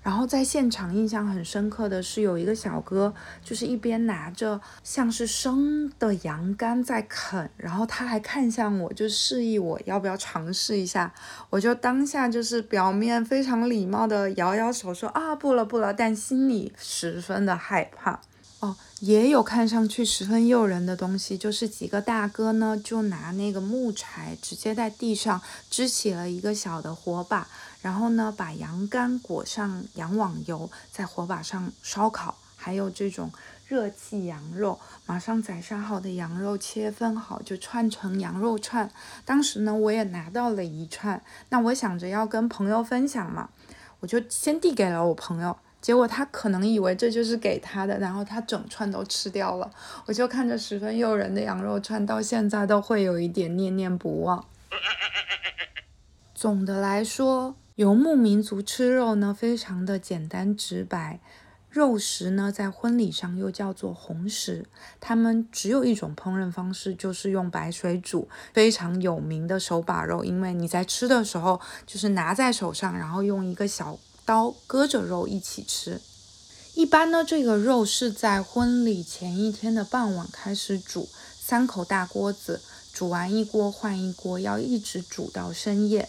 [0.02, 3.12] 然后在现场印象很深刻的是，有一个小哥，
[3.42, 11.12] 就是一边拿着像是生的羊肝在啃，然后他还看向我，就示意我要不要尝试一下。
[11.50, 18.20] 我就当下就是表面非常礼貌的摇摇手说啊不了不了，但心里十分的害怕。
[19.00, 27.46] 也有看上去十分诱人的东西，就是几个大哥呢，就拿那个木柴直接在地上支起了一个小的火把，
[27.82, 33.30] 然后呢，把羊肝裹上羊网油，在火把上烧烤，还有这种
[33.66, 38.90] 热气羊肉，马上宰杀好的羊肉切分好，就串成羊肉串。
[39.26, 43.50] 当时呢，我也拿到了一串，那我想着要跟朋友分享嘛，
[44.00, 45.58] 我就先递给了我朋友。
[45.80, 49.70] 结果他可能以为这就是给他的，然后他整串都吃掉了。
[50.06, 54.44] 我就看着十分诱人的羊肉串，到现在都会有一点念念不忘。
[56.34, 61.20] 总的来说，游牧民族吃肉呢，非常的简单直白。
[61.70, 64.66] 肉食呢，在婚礼上又叫做红食。
[64.98, 68.28] 他们只有一种烹饪方式，就是用白水煮。
[68.52, 73.98] 非常有名的手把肉，因为你在吃的时候，就是拿在手上，然后用一个小。
[74.26, 76.00] 刀割着肉一起吃，
[76.74, 81.08] 一般呢，这个肉是在婚礼前一天的傍晚开始煮，
[81.40, 82.60] 三口大锅子，
[82.92, 86.08] 煮完一锅换一锅，要一直煮到深夜。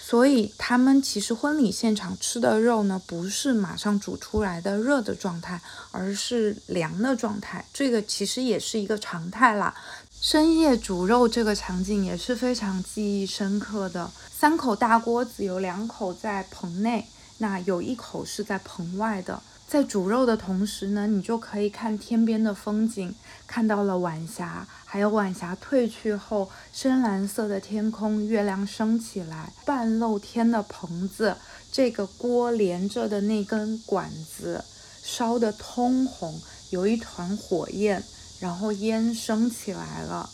[0.00, 5.60] 所以他们其实婚礼现场吃的肉呢，不是马上煮出来的热的状态，
[5.92, 7.64] 而是凉的状态。
[7.72, 9.72] 这个其实也是一个常态啦。
[10.20, 14.10] 深夜煮肉这个场景也是非常记忆深刻的。
[14.36, 17.06] 三口大锅子，有两口在棚内。
[17.38, 23.14] 那有一口是在棚外的，在煮肉的同时呢，你就可以看天边的风景，
[23.46, 31.36] 看到了晚霞，还有晚霞褪去后深蓝色的天空，月亮升起来，半露天的棚子，
[31.70, 34.64] 这个锅连着的那根管子
[35.02, 38.02] 烧得通红，有一团火焰，
[38.40, 40.28] 然后烟升起来了，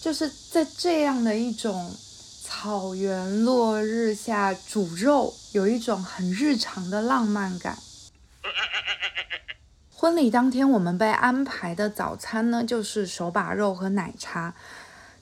[0.00, 1.92] 就是在这样的一种。
[2.54, 7.78] 草原落日下煮肉，有一种很日常的浪漫感。
[9.90, 14.54] 婚礼当天，我们被安排的早餐呢，就是手把肉和奶茶。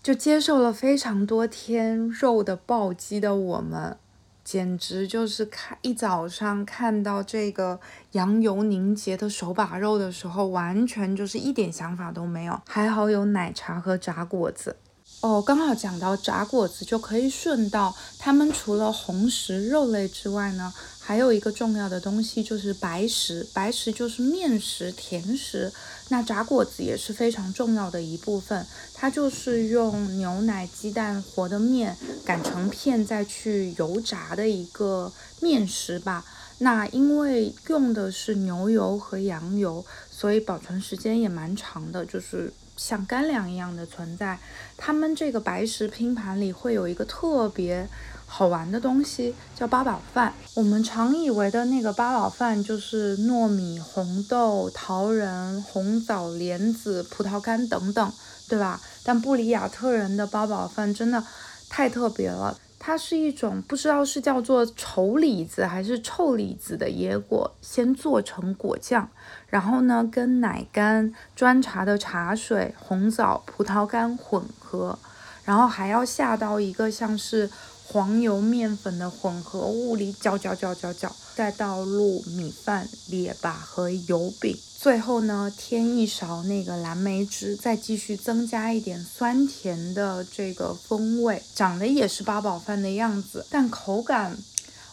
[0.02, 3.96] 就接受了非常多天肉的暴击的我们，
[4.42, 7.78] 简直就是看一早上看到这个
[8.12, 12.60] 羊油凝结的手把肉的时候，完全就是一点想法都没有。
[12.66, 14.76] 还好有奶茶和炸果子。
[15.20, 17.94] 哦，刚好讲到炸果子，就可以顺道。
[18.18, 23.46] 他们除了红食肉类之外呢，还有一个重要的东西就是白食。
[23.52, 25.70] 白食就是面食、甜食。
[26.08, 28.66] 那炸果子也是非常重要的一部分。
[28.94, 31.94] 它就是用牛奶、鸡蛋、和的面
[32.24, 36.24] 擀成片，再去油炸的一个面食吧。
[36.60, 42.50] 那因为用的是牛油和羊油，所以保存时间也蛮长的，就是。
[42.80, 44.38] 像干粮一样的存在，
[44.78, 47.86] 他们这个白食拼盘里会有一个特别
[48.24, 50.32] 好玩的东西，叫八宝饭。
[50.54, 58.12] 我们常以为的那个八宝饭就是糯米、红豆、桃仁、红枣、莲子、葡萄干等等，
[58.48, 58.80] 对吧？
[59.04, 61.22] 但布里亚特人的八宝饭真的
[61.68, 62.56] 太特别了。
[62.80, 69.08] 它是一种不知道是叫做丑李子还是臭李子的野果，先做成果酱，
[69.46, 74.98] 然后呢跟奶干、砖茶的茶水、红枣、葡萄干混合，
[75.44, 77.48] 然后还要下到一个像是。
[77.92, 94.36] 黄油面粉的混合物里搅搅搅搅搅，再倒入米饭、列巴和油饼，最后呢添一勺那个蓝莓汁，再继续增加一点酸甜的这个风味，长得也是八宝饭的样子，但口感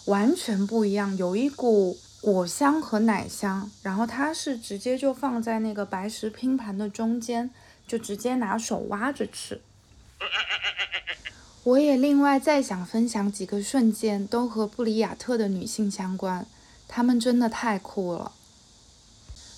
[0.05, 3.69] 完全不一样，有一股果香和奶香。
[3.83, 7.49] 然后它是直接就放在那个白石拼盘的中间，
[7.85, 9.59] 就直接拿手挖着吃。
[11.67, 16.47] 我也另外再想分享几个瞬间，都和布里亚特的女性相关，
[16.87, 18.31] 她们真的太酷了。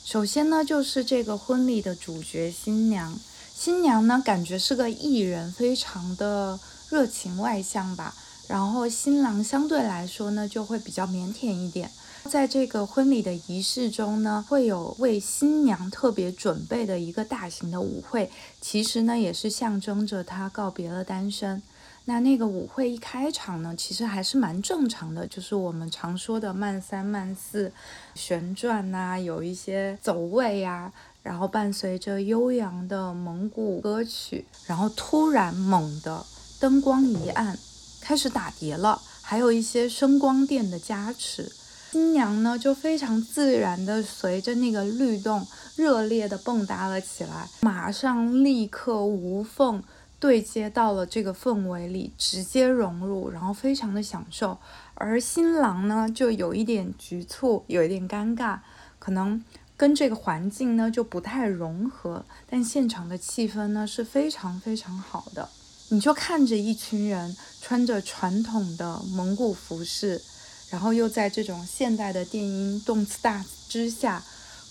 [0.03, 3.15] 首先呢，就是这个婚礼的主角新娘，
[3.53, 8.15] 新娘呢感觉是个艺人，非常的热情外向吧。
[8.47, 11.91] 然后新郎相对来说呢就会比较腼腆一点。
[12.25, 21.61] 在这个婚礼的仪式中呢，会有为新娘特别准备的一个大型的舞会，其实呢也是象征着她告别了单身。
[22.09, 27.71] 那那个舞会一开场呢，其实还是蛮正常的，就是我们常说的慢三慢四，
[28.15, 30.91] 旋转呐，有一些走位呀，
[31.21, 36.25] 然后伴随着悠扬的蒙古歌曲，然后突然猛的
[36.59, 37.55] 灯光一暗，
[38.01, 41.51] 开始打碟了，还有一些声光电的加持，
[41.91, 45.45] 新娘呢就非常自然的随着那个律动，
[45.75, 49.83] 热烈的蹦跶了起来，马上立刻无缝。
[50.19, 54.57] 对接到了这个氛围里，直接融入，然后非常的享受。
[54.95, 58.59] 而新郎呢，就有一点局促，有一点尴尬，
[58.99, 59.41] 可能
[59.77, 65.47] 跟这个环境呢就不太融合，但现场的气氛呢是非常非常好的。
[65.91, 70.21] 你就看着一群人穿着传统的蒙古服饰，
[70.69, 74.21] 然后又在这种现代的电音动次打次之下，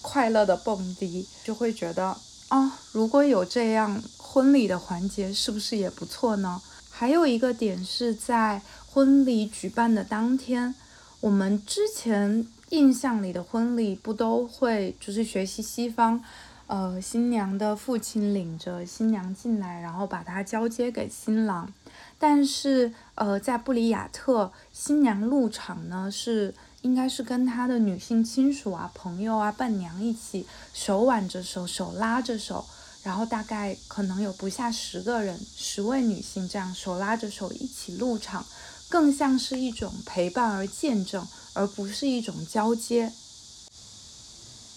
[0.02, 2.16] 快乐的蹦迪，就会觉得
[2.48, 4.00] 啊，如果有这样
[4.38, 6.62] 婚礼的环节，是不是也不错呢？
[6.88, 10.76] 还有一个点是在婚礼举办的当天，
[11.18, 16.22] 我们之前印象里的婚礼不都会就是学习西方。
[16.68, 21.72] 呃，新娘的父亲领着新娘进来，然后把她交接给新郎。
[22.16, 32.64] 但是，呃，在布里亚特，新娘入场呢是应该是跟她的女性亲属啊、朋友啊、伴娘一起手挽着手、手拉着手，
[33.08, 38.44] 然后大概可能有不下十个人、十位女性这样手拉着手一起入场，
[38.90, 43.10] 更像是一种陪伴而见证，而不是一种交接。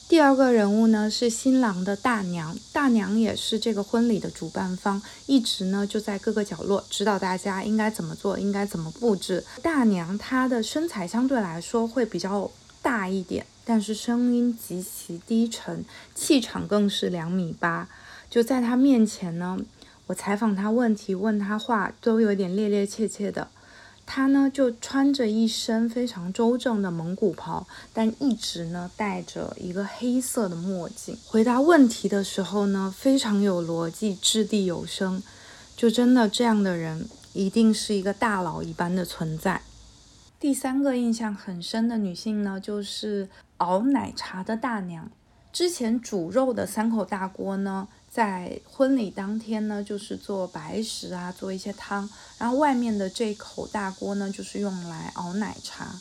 [0.07, 9.43] 第二个人物呢是新郎的大娘，大娘也是这个婚礼的主办方，一直呢就在各个角落指导大家应该怎么做，应该怎么布置。
[9.61, 12.49] 大娘她的身材相对来说会比较
[12.81, 15.83] 大一点，但是声音极其低沉，
[16.15, 17.89] 气场更是两米八。
[18.31, 19.59] 就在他面前呢，
[20.07, 23.49] 我采访他问题，问他话，都有点趔趔趄趄的。
[24.05, 31.17] 他呢就穿着一身非常周正的蒙古袍，但一直呢戴着一个黑色的墨镜。
[31.27, 35.21] 回答问题的时候呢非常有逻辑，掷地有声。
[35.75, 39.61] 就真的这样的人，一定是一个大佬一般的存在。
[40.39, 43.27] 第三个印象很深的女性呢，就是
[43.57, 45.11] 熬奶茶的大娘。
[45.51, 47.89] 之前煮肉的三口大锅呢。
[48.11, 55.95] 在婚礼当天呢，就是做白食啊，做一些汤，然后外面的这口大锅呢，就是用来熬奶茶。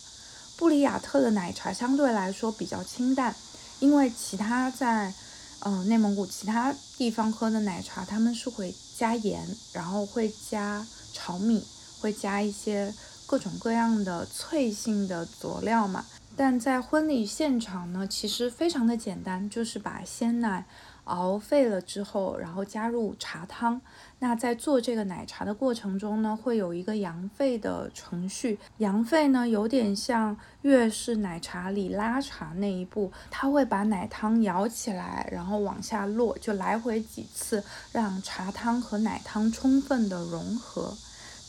[0.56, 3.32] 布里亚特的奶茶相对来说比较清淡，
[3.78, 5.14] 因为其他在，
[5.60, 11.64] 呃，内蒙古其他地方喝的奶茶，他们是会加盐，然后会加炒米，
[12.00, 12.92] 会加一些
[13.24, 16.04] 各种各样的脆性的佐料嘛。
[16.36, 20.66] 但在婚礼现场呢，其实非常的简单，就是把鲜奶。
[21.10, 23.80] 熬沸了之后，然后加入茶汤。
[24.20, 28.58] 那在做这个奶茶的过程中呢，会有一个扬沸的程序。
[28.78, 40.96] 扬沸呢，有点像粤式奶茶里拉茶那一步，它会把奶汤舀起来，然后往下落，就来回几次，让茶汤和奶汤充分的融合。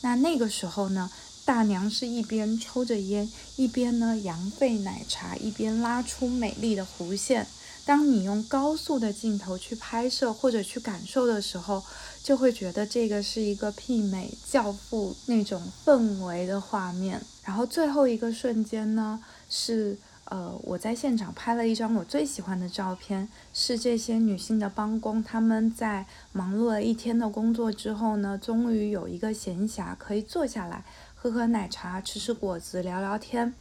[0.02, 1.10] 那那个时候呢，
[1.44, 7.46] 大娘是一边抽着烟，一边呢扬沸奶茶，一边拉出美丽的弧线。
[7.84, 11.82] 当你用高速的镜头去拍摄或者去感受的时候，
[12.22, 17.20] 就会觉得这个是一个媲美《教父》那种氛围的画面。
[17.44, 19.20] 然后最后一个瞬间呢，
[19.50, 30.84] 是呃我在现场拍了一张我最喜欢的照片，是这些女性的帮工，她们在忙碌了一天的工作之后呢，终于有一个闲暇可以坐下来
[31.16, 33.52] 喝喝奶茶、吃吃果子、聊聊天。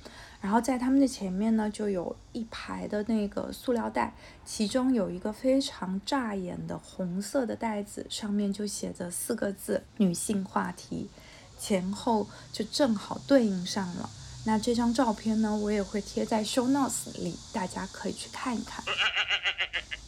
[0.42, 11.08] 然后在他们的前面呢，就有一排的那个塑料袋，其中有一个非常扎眼的红色的袋子，上面就写着四个字“女性话题”，
[11.60, 14.10] 前后就正好对应上了。
[14.44, 18.84] 那这张照片呢，我也会贴在 show notes 里，大家可以去看一看。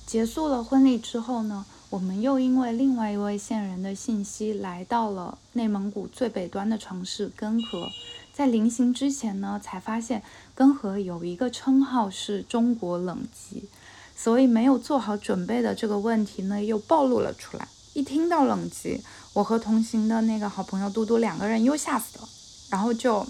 [0.07, 7.91] 结束了婚礼之后呢，我们又因为另外一位线人的信息，来到了内蒙古最北端的城市根河。
[8.33, 10.23] 在临行之前呢，才发现
[10.55, 13.69] 根河有一个称号是中国冷极，
[14.17, 17.67] 所以没有做好准备的这个问题呢又暴露了出来。
[17.93, 19.03] 一听到冷极，
[19.33, 22.27] 我和同行的那个好朋友嘟嘟两个人又吓死了，
[22.71, 23.23] 然后就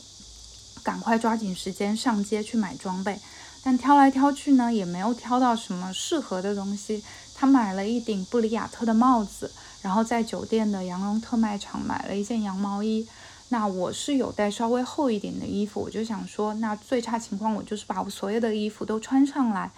[0.83, 3.19] 赶快抓紧时间上街去买装备，
[3.61, 7.03] 但挑来挑去呢也没有挑到什么适合的东西。
[7.35, 9.51] 他买了一顶布里亚特的帽子，
[9.81, 13.05] 然后在酒店的羊绒特卖场买了一件羊毛衣。
[13.53, 19.69] 那我是有带稍微厚一点的衣服，我就想说，那最差情况我就是把我所有的衣服都穿上来。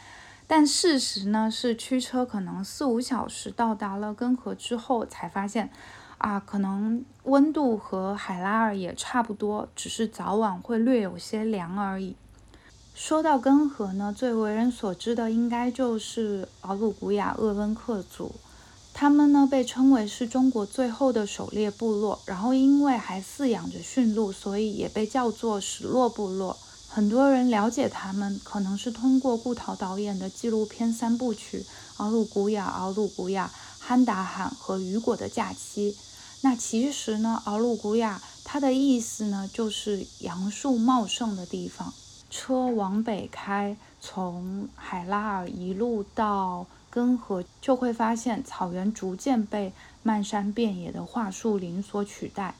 [0.48, 5.70] 但事实呢是，驱车可能四五小时到达了根河之后，才发现，
[6.20, 12.16] 啊，可能温度和海拉尔也差不多，只是早晚会略有些凉而已。
[12.94, 18.34] 说到根河呢，最为人所知的应该就是敖鲁古雅鄂温克族。
[18.98, 26.56] 他们呢被称为是中国最后的狩猎部落，然后因为还饲养着驯鹿，所以也被叫做史洛部落。
[26.88, 31.60] 很多人了解他们，可能是通过顾涛导演的纪录片三部曲
[31.98, 33.52] 《敖鲁古雅》《敖鲁古雅》
[33.86, 35.92] 《憨达罕》和《雨果的假期》。
[36.40, 41.94] 那其实呢，敖鲁古雅它的意思呢就是杨树茂盛的地方。
[42.30, 43.76] 车往北开。
[44.00, 52.56] 从海拉尔一路到根河，就会发现草原逐渐被漫山遍野的桦树林所取代。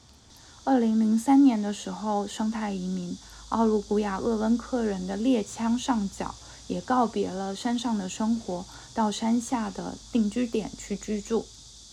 [0.64, 3.16] 二零零三年的时候，生态移民
[3.48, 6.34] 奥鲁古亚鄂温克人的猎枪上缴，
[6.66, 8.62] 也告别了山上的生活，
[8.92, 11.46] 到山下的定居点去居住。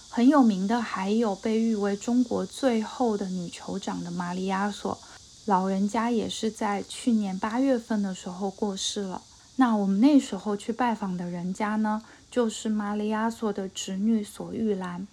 [0.09, 4.97] 很有名的还有被誉为中国最后的女酋长的玛里亚索，
[5.45, 9.21] 老人家也是在去年八月份的时候过世了。
[9.55, 12.01] 那我们那时候去拜访的人家呢，
[12.33, 15.07] 就是玛里亚索的侄女索玉兰。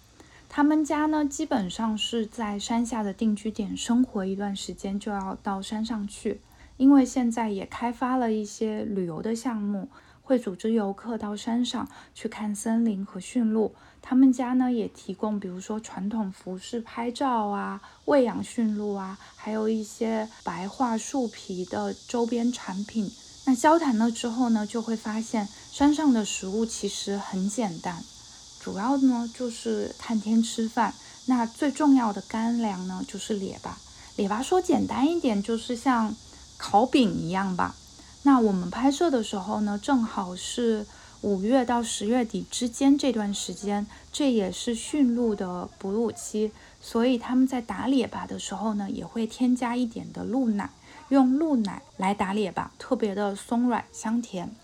[0.49, 6.41] 他们家呢，基本上是在山下的定居点生活一段时间，就要到山上去。
[6.77, 9.87] 因为现在也开发了一些旅游的项目，
[10.23, 13.75] 会组织游客到山上去看森林和驯鹿。
[14.01, 23.11] 他们家呢，也提供比如说传统服饰拍照啊、喂养驯鹿啊，还有一些白桦树皮的周边产品。
[23.45, 28.03] 那交谈了之后呢，就会发现山上的食物其实很简单。
[28.59, 30.93] 主要呢就是看天吃饭，
[31.25, 33.77] 那最重要的干粮呢就是列巴。
[34.15, 36.15] 列巴说简单一点就是像
[36.57, 37.75] 烤饼一样吧。
[38.23, 40.85] 那我们拍摄的时候呢，正好是
[41.21, 50.69] 五月到十月底之间这段时间，这也是驯鹿的哺乳期，所以他们在打列巴的时候呢，也会添加一点的鹿奶，
[51.11, 54.55] 用鹿奶来打列巴，特别的松软香甜。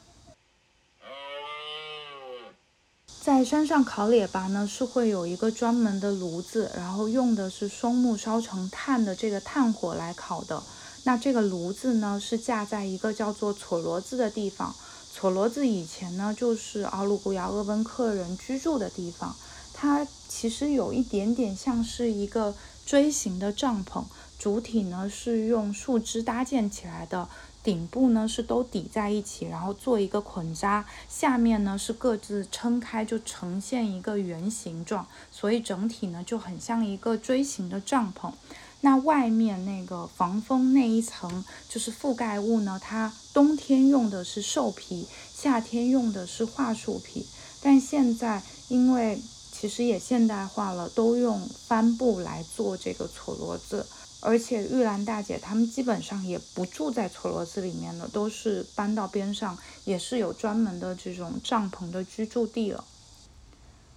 [3.21, 10.63] 在山上烤列巴呢，是会有一个专门的炉子，然后用的是松木烧成炭的这个炭火来烤的。
[11.03, 14.73] 那这个炉子呢，是架在一个叫做撮罗子的地方。
[15.13, 19.35] 撮罗子以前呢，就是奥鲁古雅鄂温克人居住的地方。
[19.73, 24.05] 它其实有一点点像是一个锥形的帐篷，
[24.37, 27.27] 主体呢是用树枝搭建起来的。
[27.63, 38.31] 顶部呢是都抵在一起，然后做一个捆扎，下面呢是各自撑开，就呈现一个圆形状，所以整体呢就很像一个锥形的帐篷。
[38.79, 47.27] 那外面那个防风那一层就是覆盖物呢，它冬天用的是兽皮，夏天用的是桦树皮。
[47.61, 49.21] 但现在因为
[49.51, 53.85] 其实也现代化了，都用帆布来做这个撮罗子。
[54.27, 62.83] 而且玉兰大姐他们基本上也不住在错罗子里面了，都是搬到边上，也是有专门的这种帐篷的居住地了。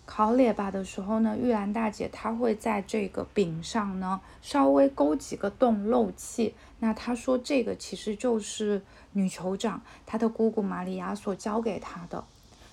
[0.06, 6.54] 烤列巴的时候呢，玉兰大姐她会在这个饼上呢稍微勾几个洞漏气。
[6.78, 8.80] 那她说这个其实就是
[9.14, 12.22] 女酋长她的姑姑玛利亚所教给她的。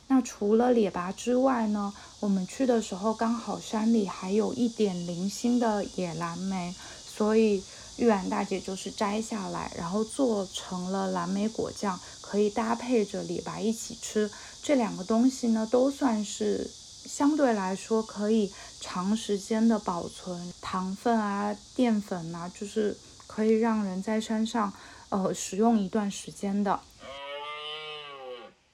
[0.09, 6.75] 那除了列巴之外呢，我们去的时候刚好山里还有一点零星的野蓝莓。
[7.17, 7.63] 所以
[7.97, 14.29] 玉兰大姐就是摘下来，然后做成了蓝莓果酱，可以搭配着李白一起吃。
[14.61, 16.69] 这两个东西呢，都算是
[17.05, 22.95] 相对来说可以长时间的保存糖分啊、淀粉啊，就是
[23.25, 24.71] 可以让人在山上
[25.09, 26.79] 呃食用一段时间的。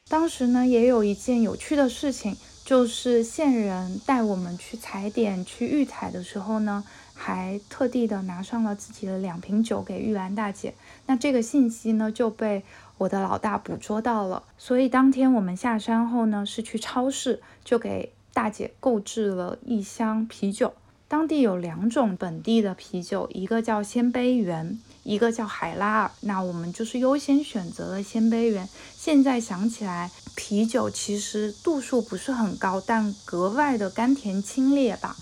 [0.10, 2.36] 当时呢，也有一件有趣的事情，
[2.66, 6.84] 就是线人带我们去踩点去预采的时候呢。
[7.26, 10.74] 还特地的拿上了自己的两瓶酒给玉兰大姐，
[11.06, 12.64] 那这个信息呢就被
[12.98, 20.74] 我的老大捕捉到了，所以当天我们下山后呢是去超市就给大姐购置了一箱啤酒，
[21.08, 28.68] 当地有两种本地的啤酒，一个叫鲜卑园，一个叫海拉尔，那我们就是优先选择了鲜卑园。
[28.98, 35.16] 现在想起来，啤酒其实度数不是很高，但格外的甘甜清冽吧。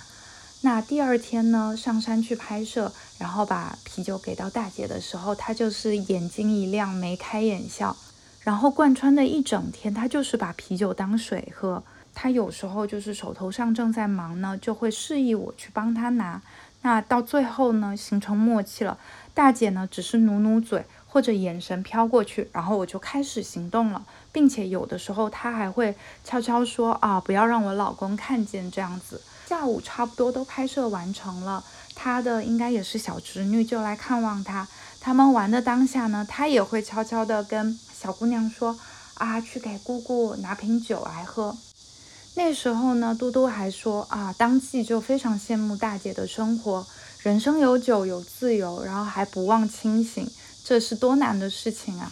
[0.64, 7.98] 那第二天呢，上山去拍摄，然后把啤酒给到大姐的时候，她就是眼睛一亮，眉开眼笑。
[8.42, 11.82] 然后贯穿的一整天，她就是把啤酒当水喝。
[12.14, 16.42] 她有时候就是手头上正在忙呢，就会示意我去帮她拿。
[16.84, 19.00] 那到最后呢，形成默契了。
[19.34, 29.22] 大姐呢，只是努努嘴或者眼神飘过去，然后我就开始行动了，并且有的时候她还会悄悄说啊，不要让我老公看见这样子。
[29.52, 31.62] 下午差不多都拍摄完成了，
[31.94, 34.66] 他的应该也是小侄女就来看望他。
[35.02, 38.80] 他们玩的当下呢，他也会悄悄的跟小姑娘说
[39.16, 41.58] ：“啊，去给姑姑拿瓶酒来喝。”
[42.36, 46.88] 那时候呢，嘟嘟还说：“啊，当即就非常羡慕大姐的生活，
[47.20, 50.32] 人生有酒有自由，然后还不忘清醒，
[50.64, 52.10] 这是多难的事情啊！”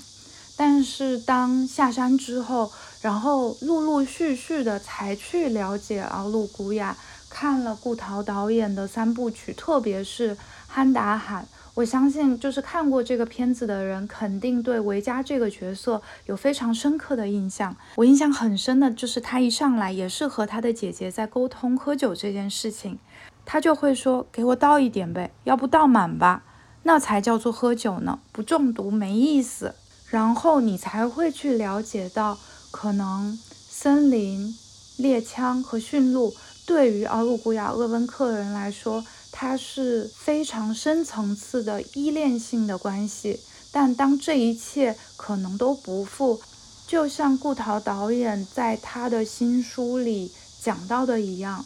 [0.57, 2.69] 但是当下山之后，
[2.99, 6.97] 然后陆陆续续的才去了解奥鲁古雅。
[7.30, 10.36] 看了顾陶导演的三部曲，特别是
[10.67, 11.43] 《憨达罕》，
[11.75, 17.75] 我相信，就是看过这个片子的人，肯定对维嘉这个角色有非常深刻的印象。
[17.95, 22.97] 我印象很深的就是他一上来也是和他的姐姐在沟通喝酒这件事情，
[23.45, 26.43] 他就会说：“给我倒一点呗，要不倒满吧，
[26.84, 29.75] 那才叫做喝酒呢，不中毒没意思。”
[30.09, 32.39] 然后你才会去了解到，
[32.71, 33.38] 可能
[33.69, 34.55] 森林、
[34.97, 36.34] 猎枪和驯鹿
[36.70, 39.03] 对于奥鲁古雅鄂温克人来说。
[39.32, 43.39] 它是非常深层次的依恋性的关系，
[43.72, 46.41] 但当这一切可能都不复，
[46.88, 51.63] 就像顾陶导演在他的新书里讲到的一样，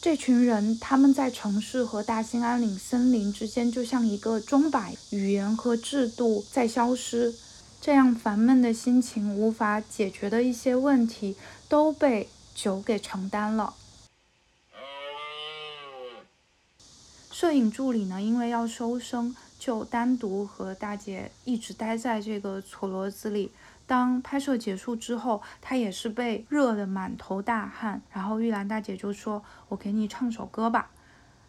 [0.00, 7.34] 这群人他们在城市和大兴安岭森林之间，就像一个钟摆，语言和制度在消失，
[7.80, 11.36] 这样烦闷的心情无法解决的一些问题，
[11.68, 13.74] 都被酒给承担了。
[17.34, 23.50] 摄影助理呢，因为要收声，就单独和大姐一直待在这个错罗子里。
[23.88, 28.00] 当拍摄结束之后，他也是被热得满头大汗。
[28.12, 30.92] 然后玉兰大姐就说：“我给你唱首歌吧。”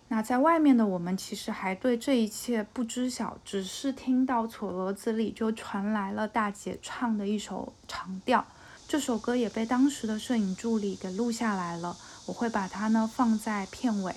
[0.09, 8.43] 那在外面的我们其实还对这一切不知晓，只是听到错罗子里就传来了大姐唱的一首长调。
[8.87, 14.15] 这首歌也被当时的摄影助理给录下来了，我会把它呢放在片尾。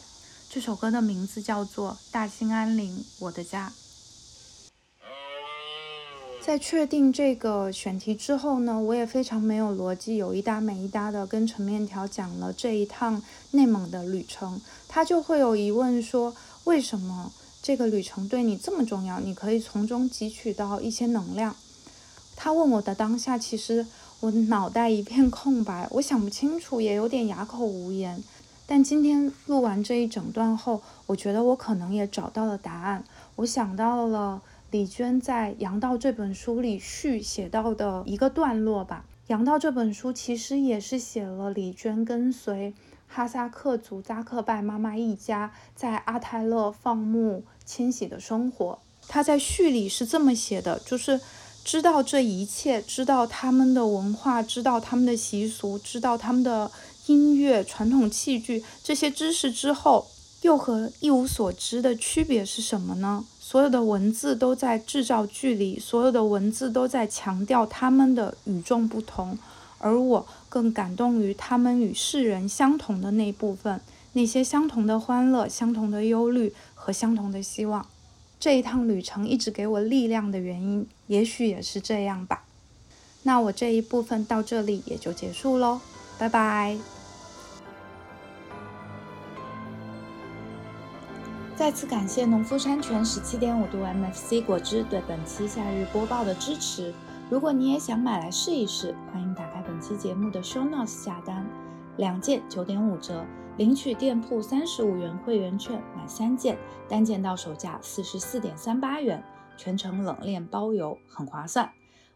[0.51, 3.71] 这首歌的名字叫做《大兴安岭，我的家》。
[6.43, 14.59] 在确定这个选题之后呢，我也非常没有逻辑，有一搭没一搭的跟陈面条讲了这一趟内蒙的旅程。
[14.89, 16.35] 他就会有疑问说：
[16.65, 17.31] 为什么
[17.61, 19.21] 这个旅程对你这么重要？
[19.21, 21.55] 你可以从中汲取到一些能量。
[22.35, 23.87] 他问我的当下，其实
[24.21, 28.25] 我脑袋一片空白，我想不清楚，也有点哑口无言。
[28.71, 33.03] 但今天录完这一整段后，我觉得我可能也找到了答案。
[33.37, 39.07] 我想到了李娟在《杨道》这本书里序写到的一个段落吧。
[39.29, 42.75] 《杨道》这本书其实也是写了李娟跟随
[43.07, 48.79] 哈萨克族扎克拜妈妈一家在阿泰勒放牧迁徙的生活。
[49.09, 51.19] 他在序里是这么写的，就是
[51.65, 56.71] 知道这一切，知道他们的文化，知道他们的习俗，知道他们的。
[57.09, 60.07] 音乐、传统器具这些知识之后，
[60.43, 63.25] 又和一无所知的区别是什么呢？
[63.41, 69.39] 所有的文字都在制造距离，所有的文字都在强调他们的与众不同，
[69.79, 73.81] 而我更感动于他们与世人相同的那部分，
[74.13, 77.87] 那些相同的欢乐、相同的忧虑和相同的希望。
[78.39, 82.45] 这一趟旅程一直给我力量的原因，也许也是这样吧。
[83.23, 85.81] 那我这一部分到这里也就结束喽，
[86.19, 86.98] 拜拜。
[91.59, 96.95] 再次感谢农夫山泉十七点五度 MFC 果汁对本期夏日播报的支持。
[97.29, 101.45] 如果你也想买来试一试，欢迎打开本期节目的 Show Notes 下单，
[101.97, 103.25] 两件九点五折，
[103.57, 106.57] 领取店铺三十五元会员券，买三件
[106.89, 109.21] 单件到手价四十四点三八元，
[109.57, 111.69] 全程冷链包邮，很划算。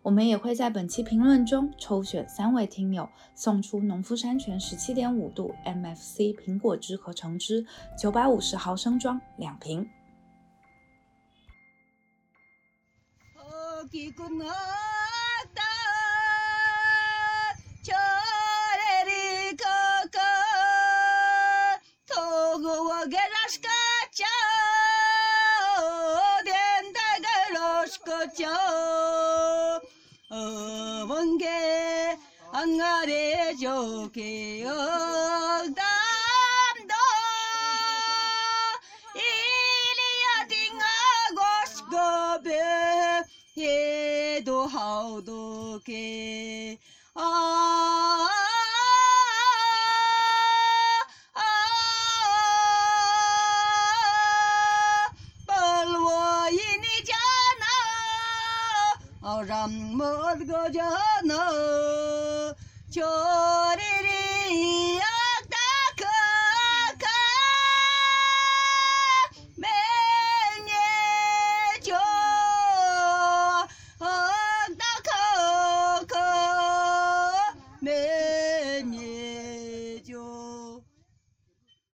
[0.02, 7.64] 我们也会在本期评论中抽选三位听友，送出农夫山泉十七点五度 MFC 苹果汁和橙汁
[7.96, 9.88] 九百五十毫升装两瓶。
[33.58, 34.70] 就给我
[35.74, 35.84] 担
[36.88, 36.96] 当，
[39.14, 39.18] 一
[39.98, 40.86] 里呀的啊，
[41.36, 42.50] 我是个别，
[43.54, 45.78] 也都好多
[62.92, 63.00] 给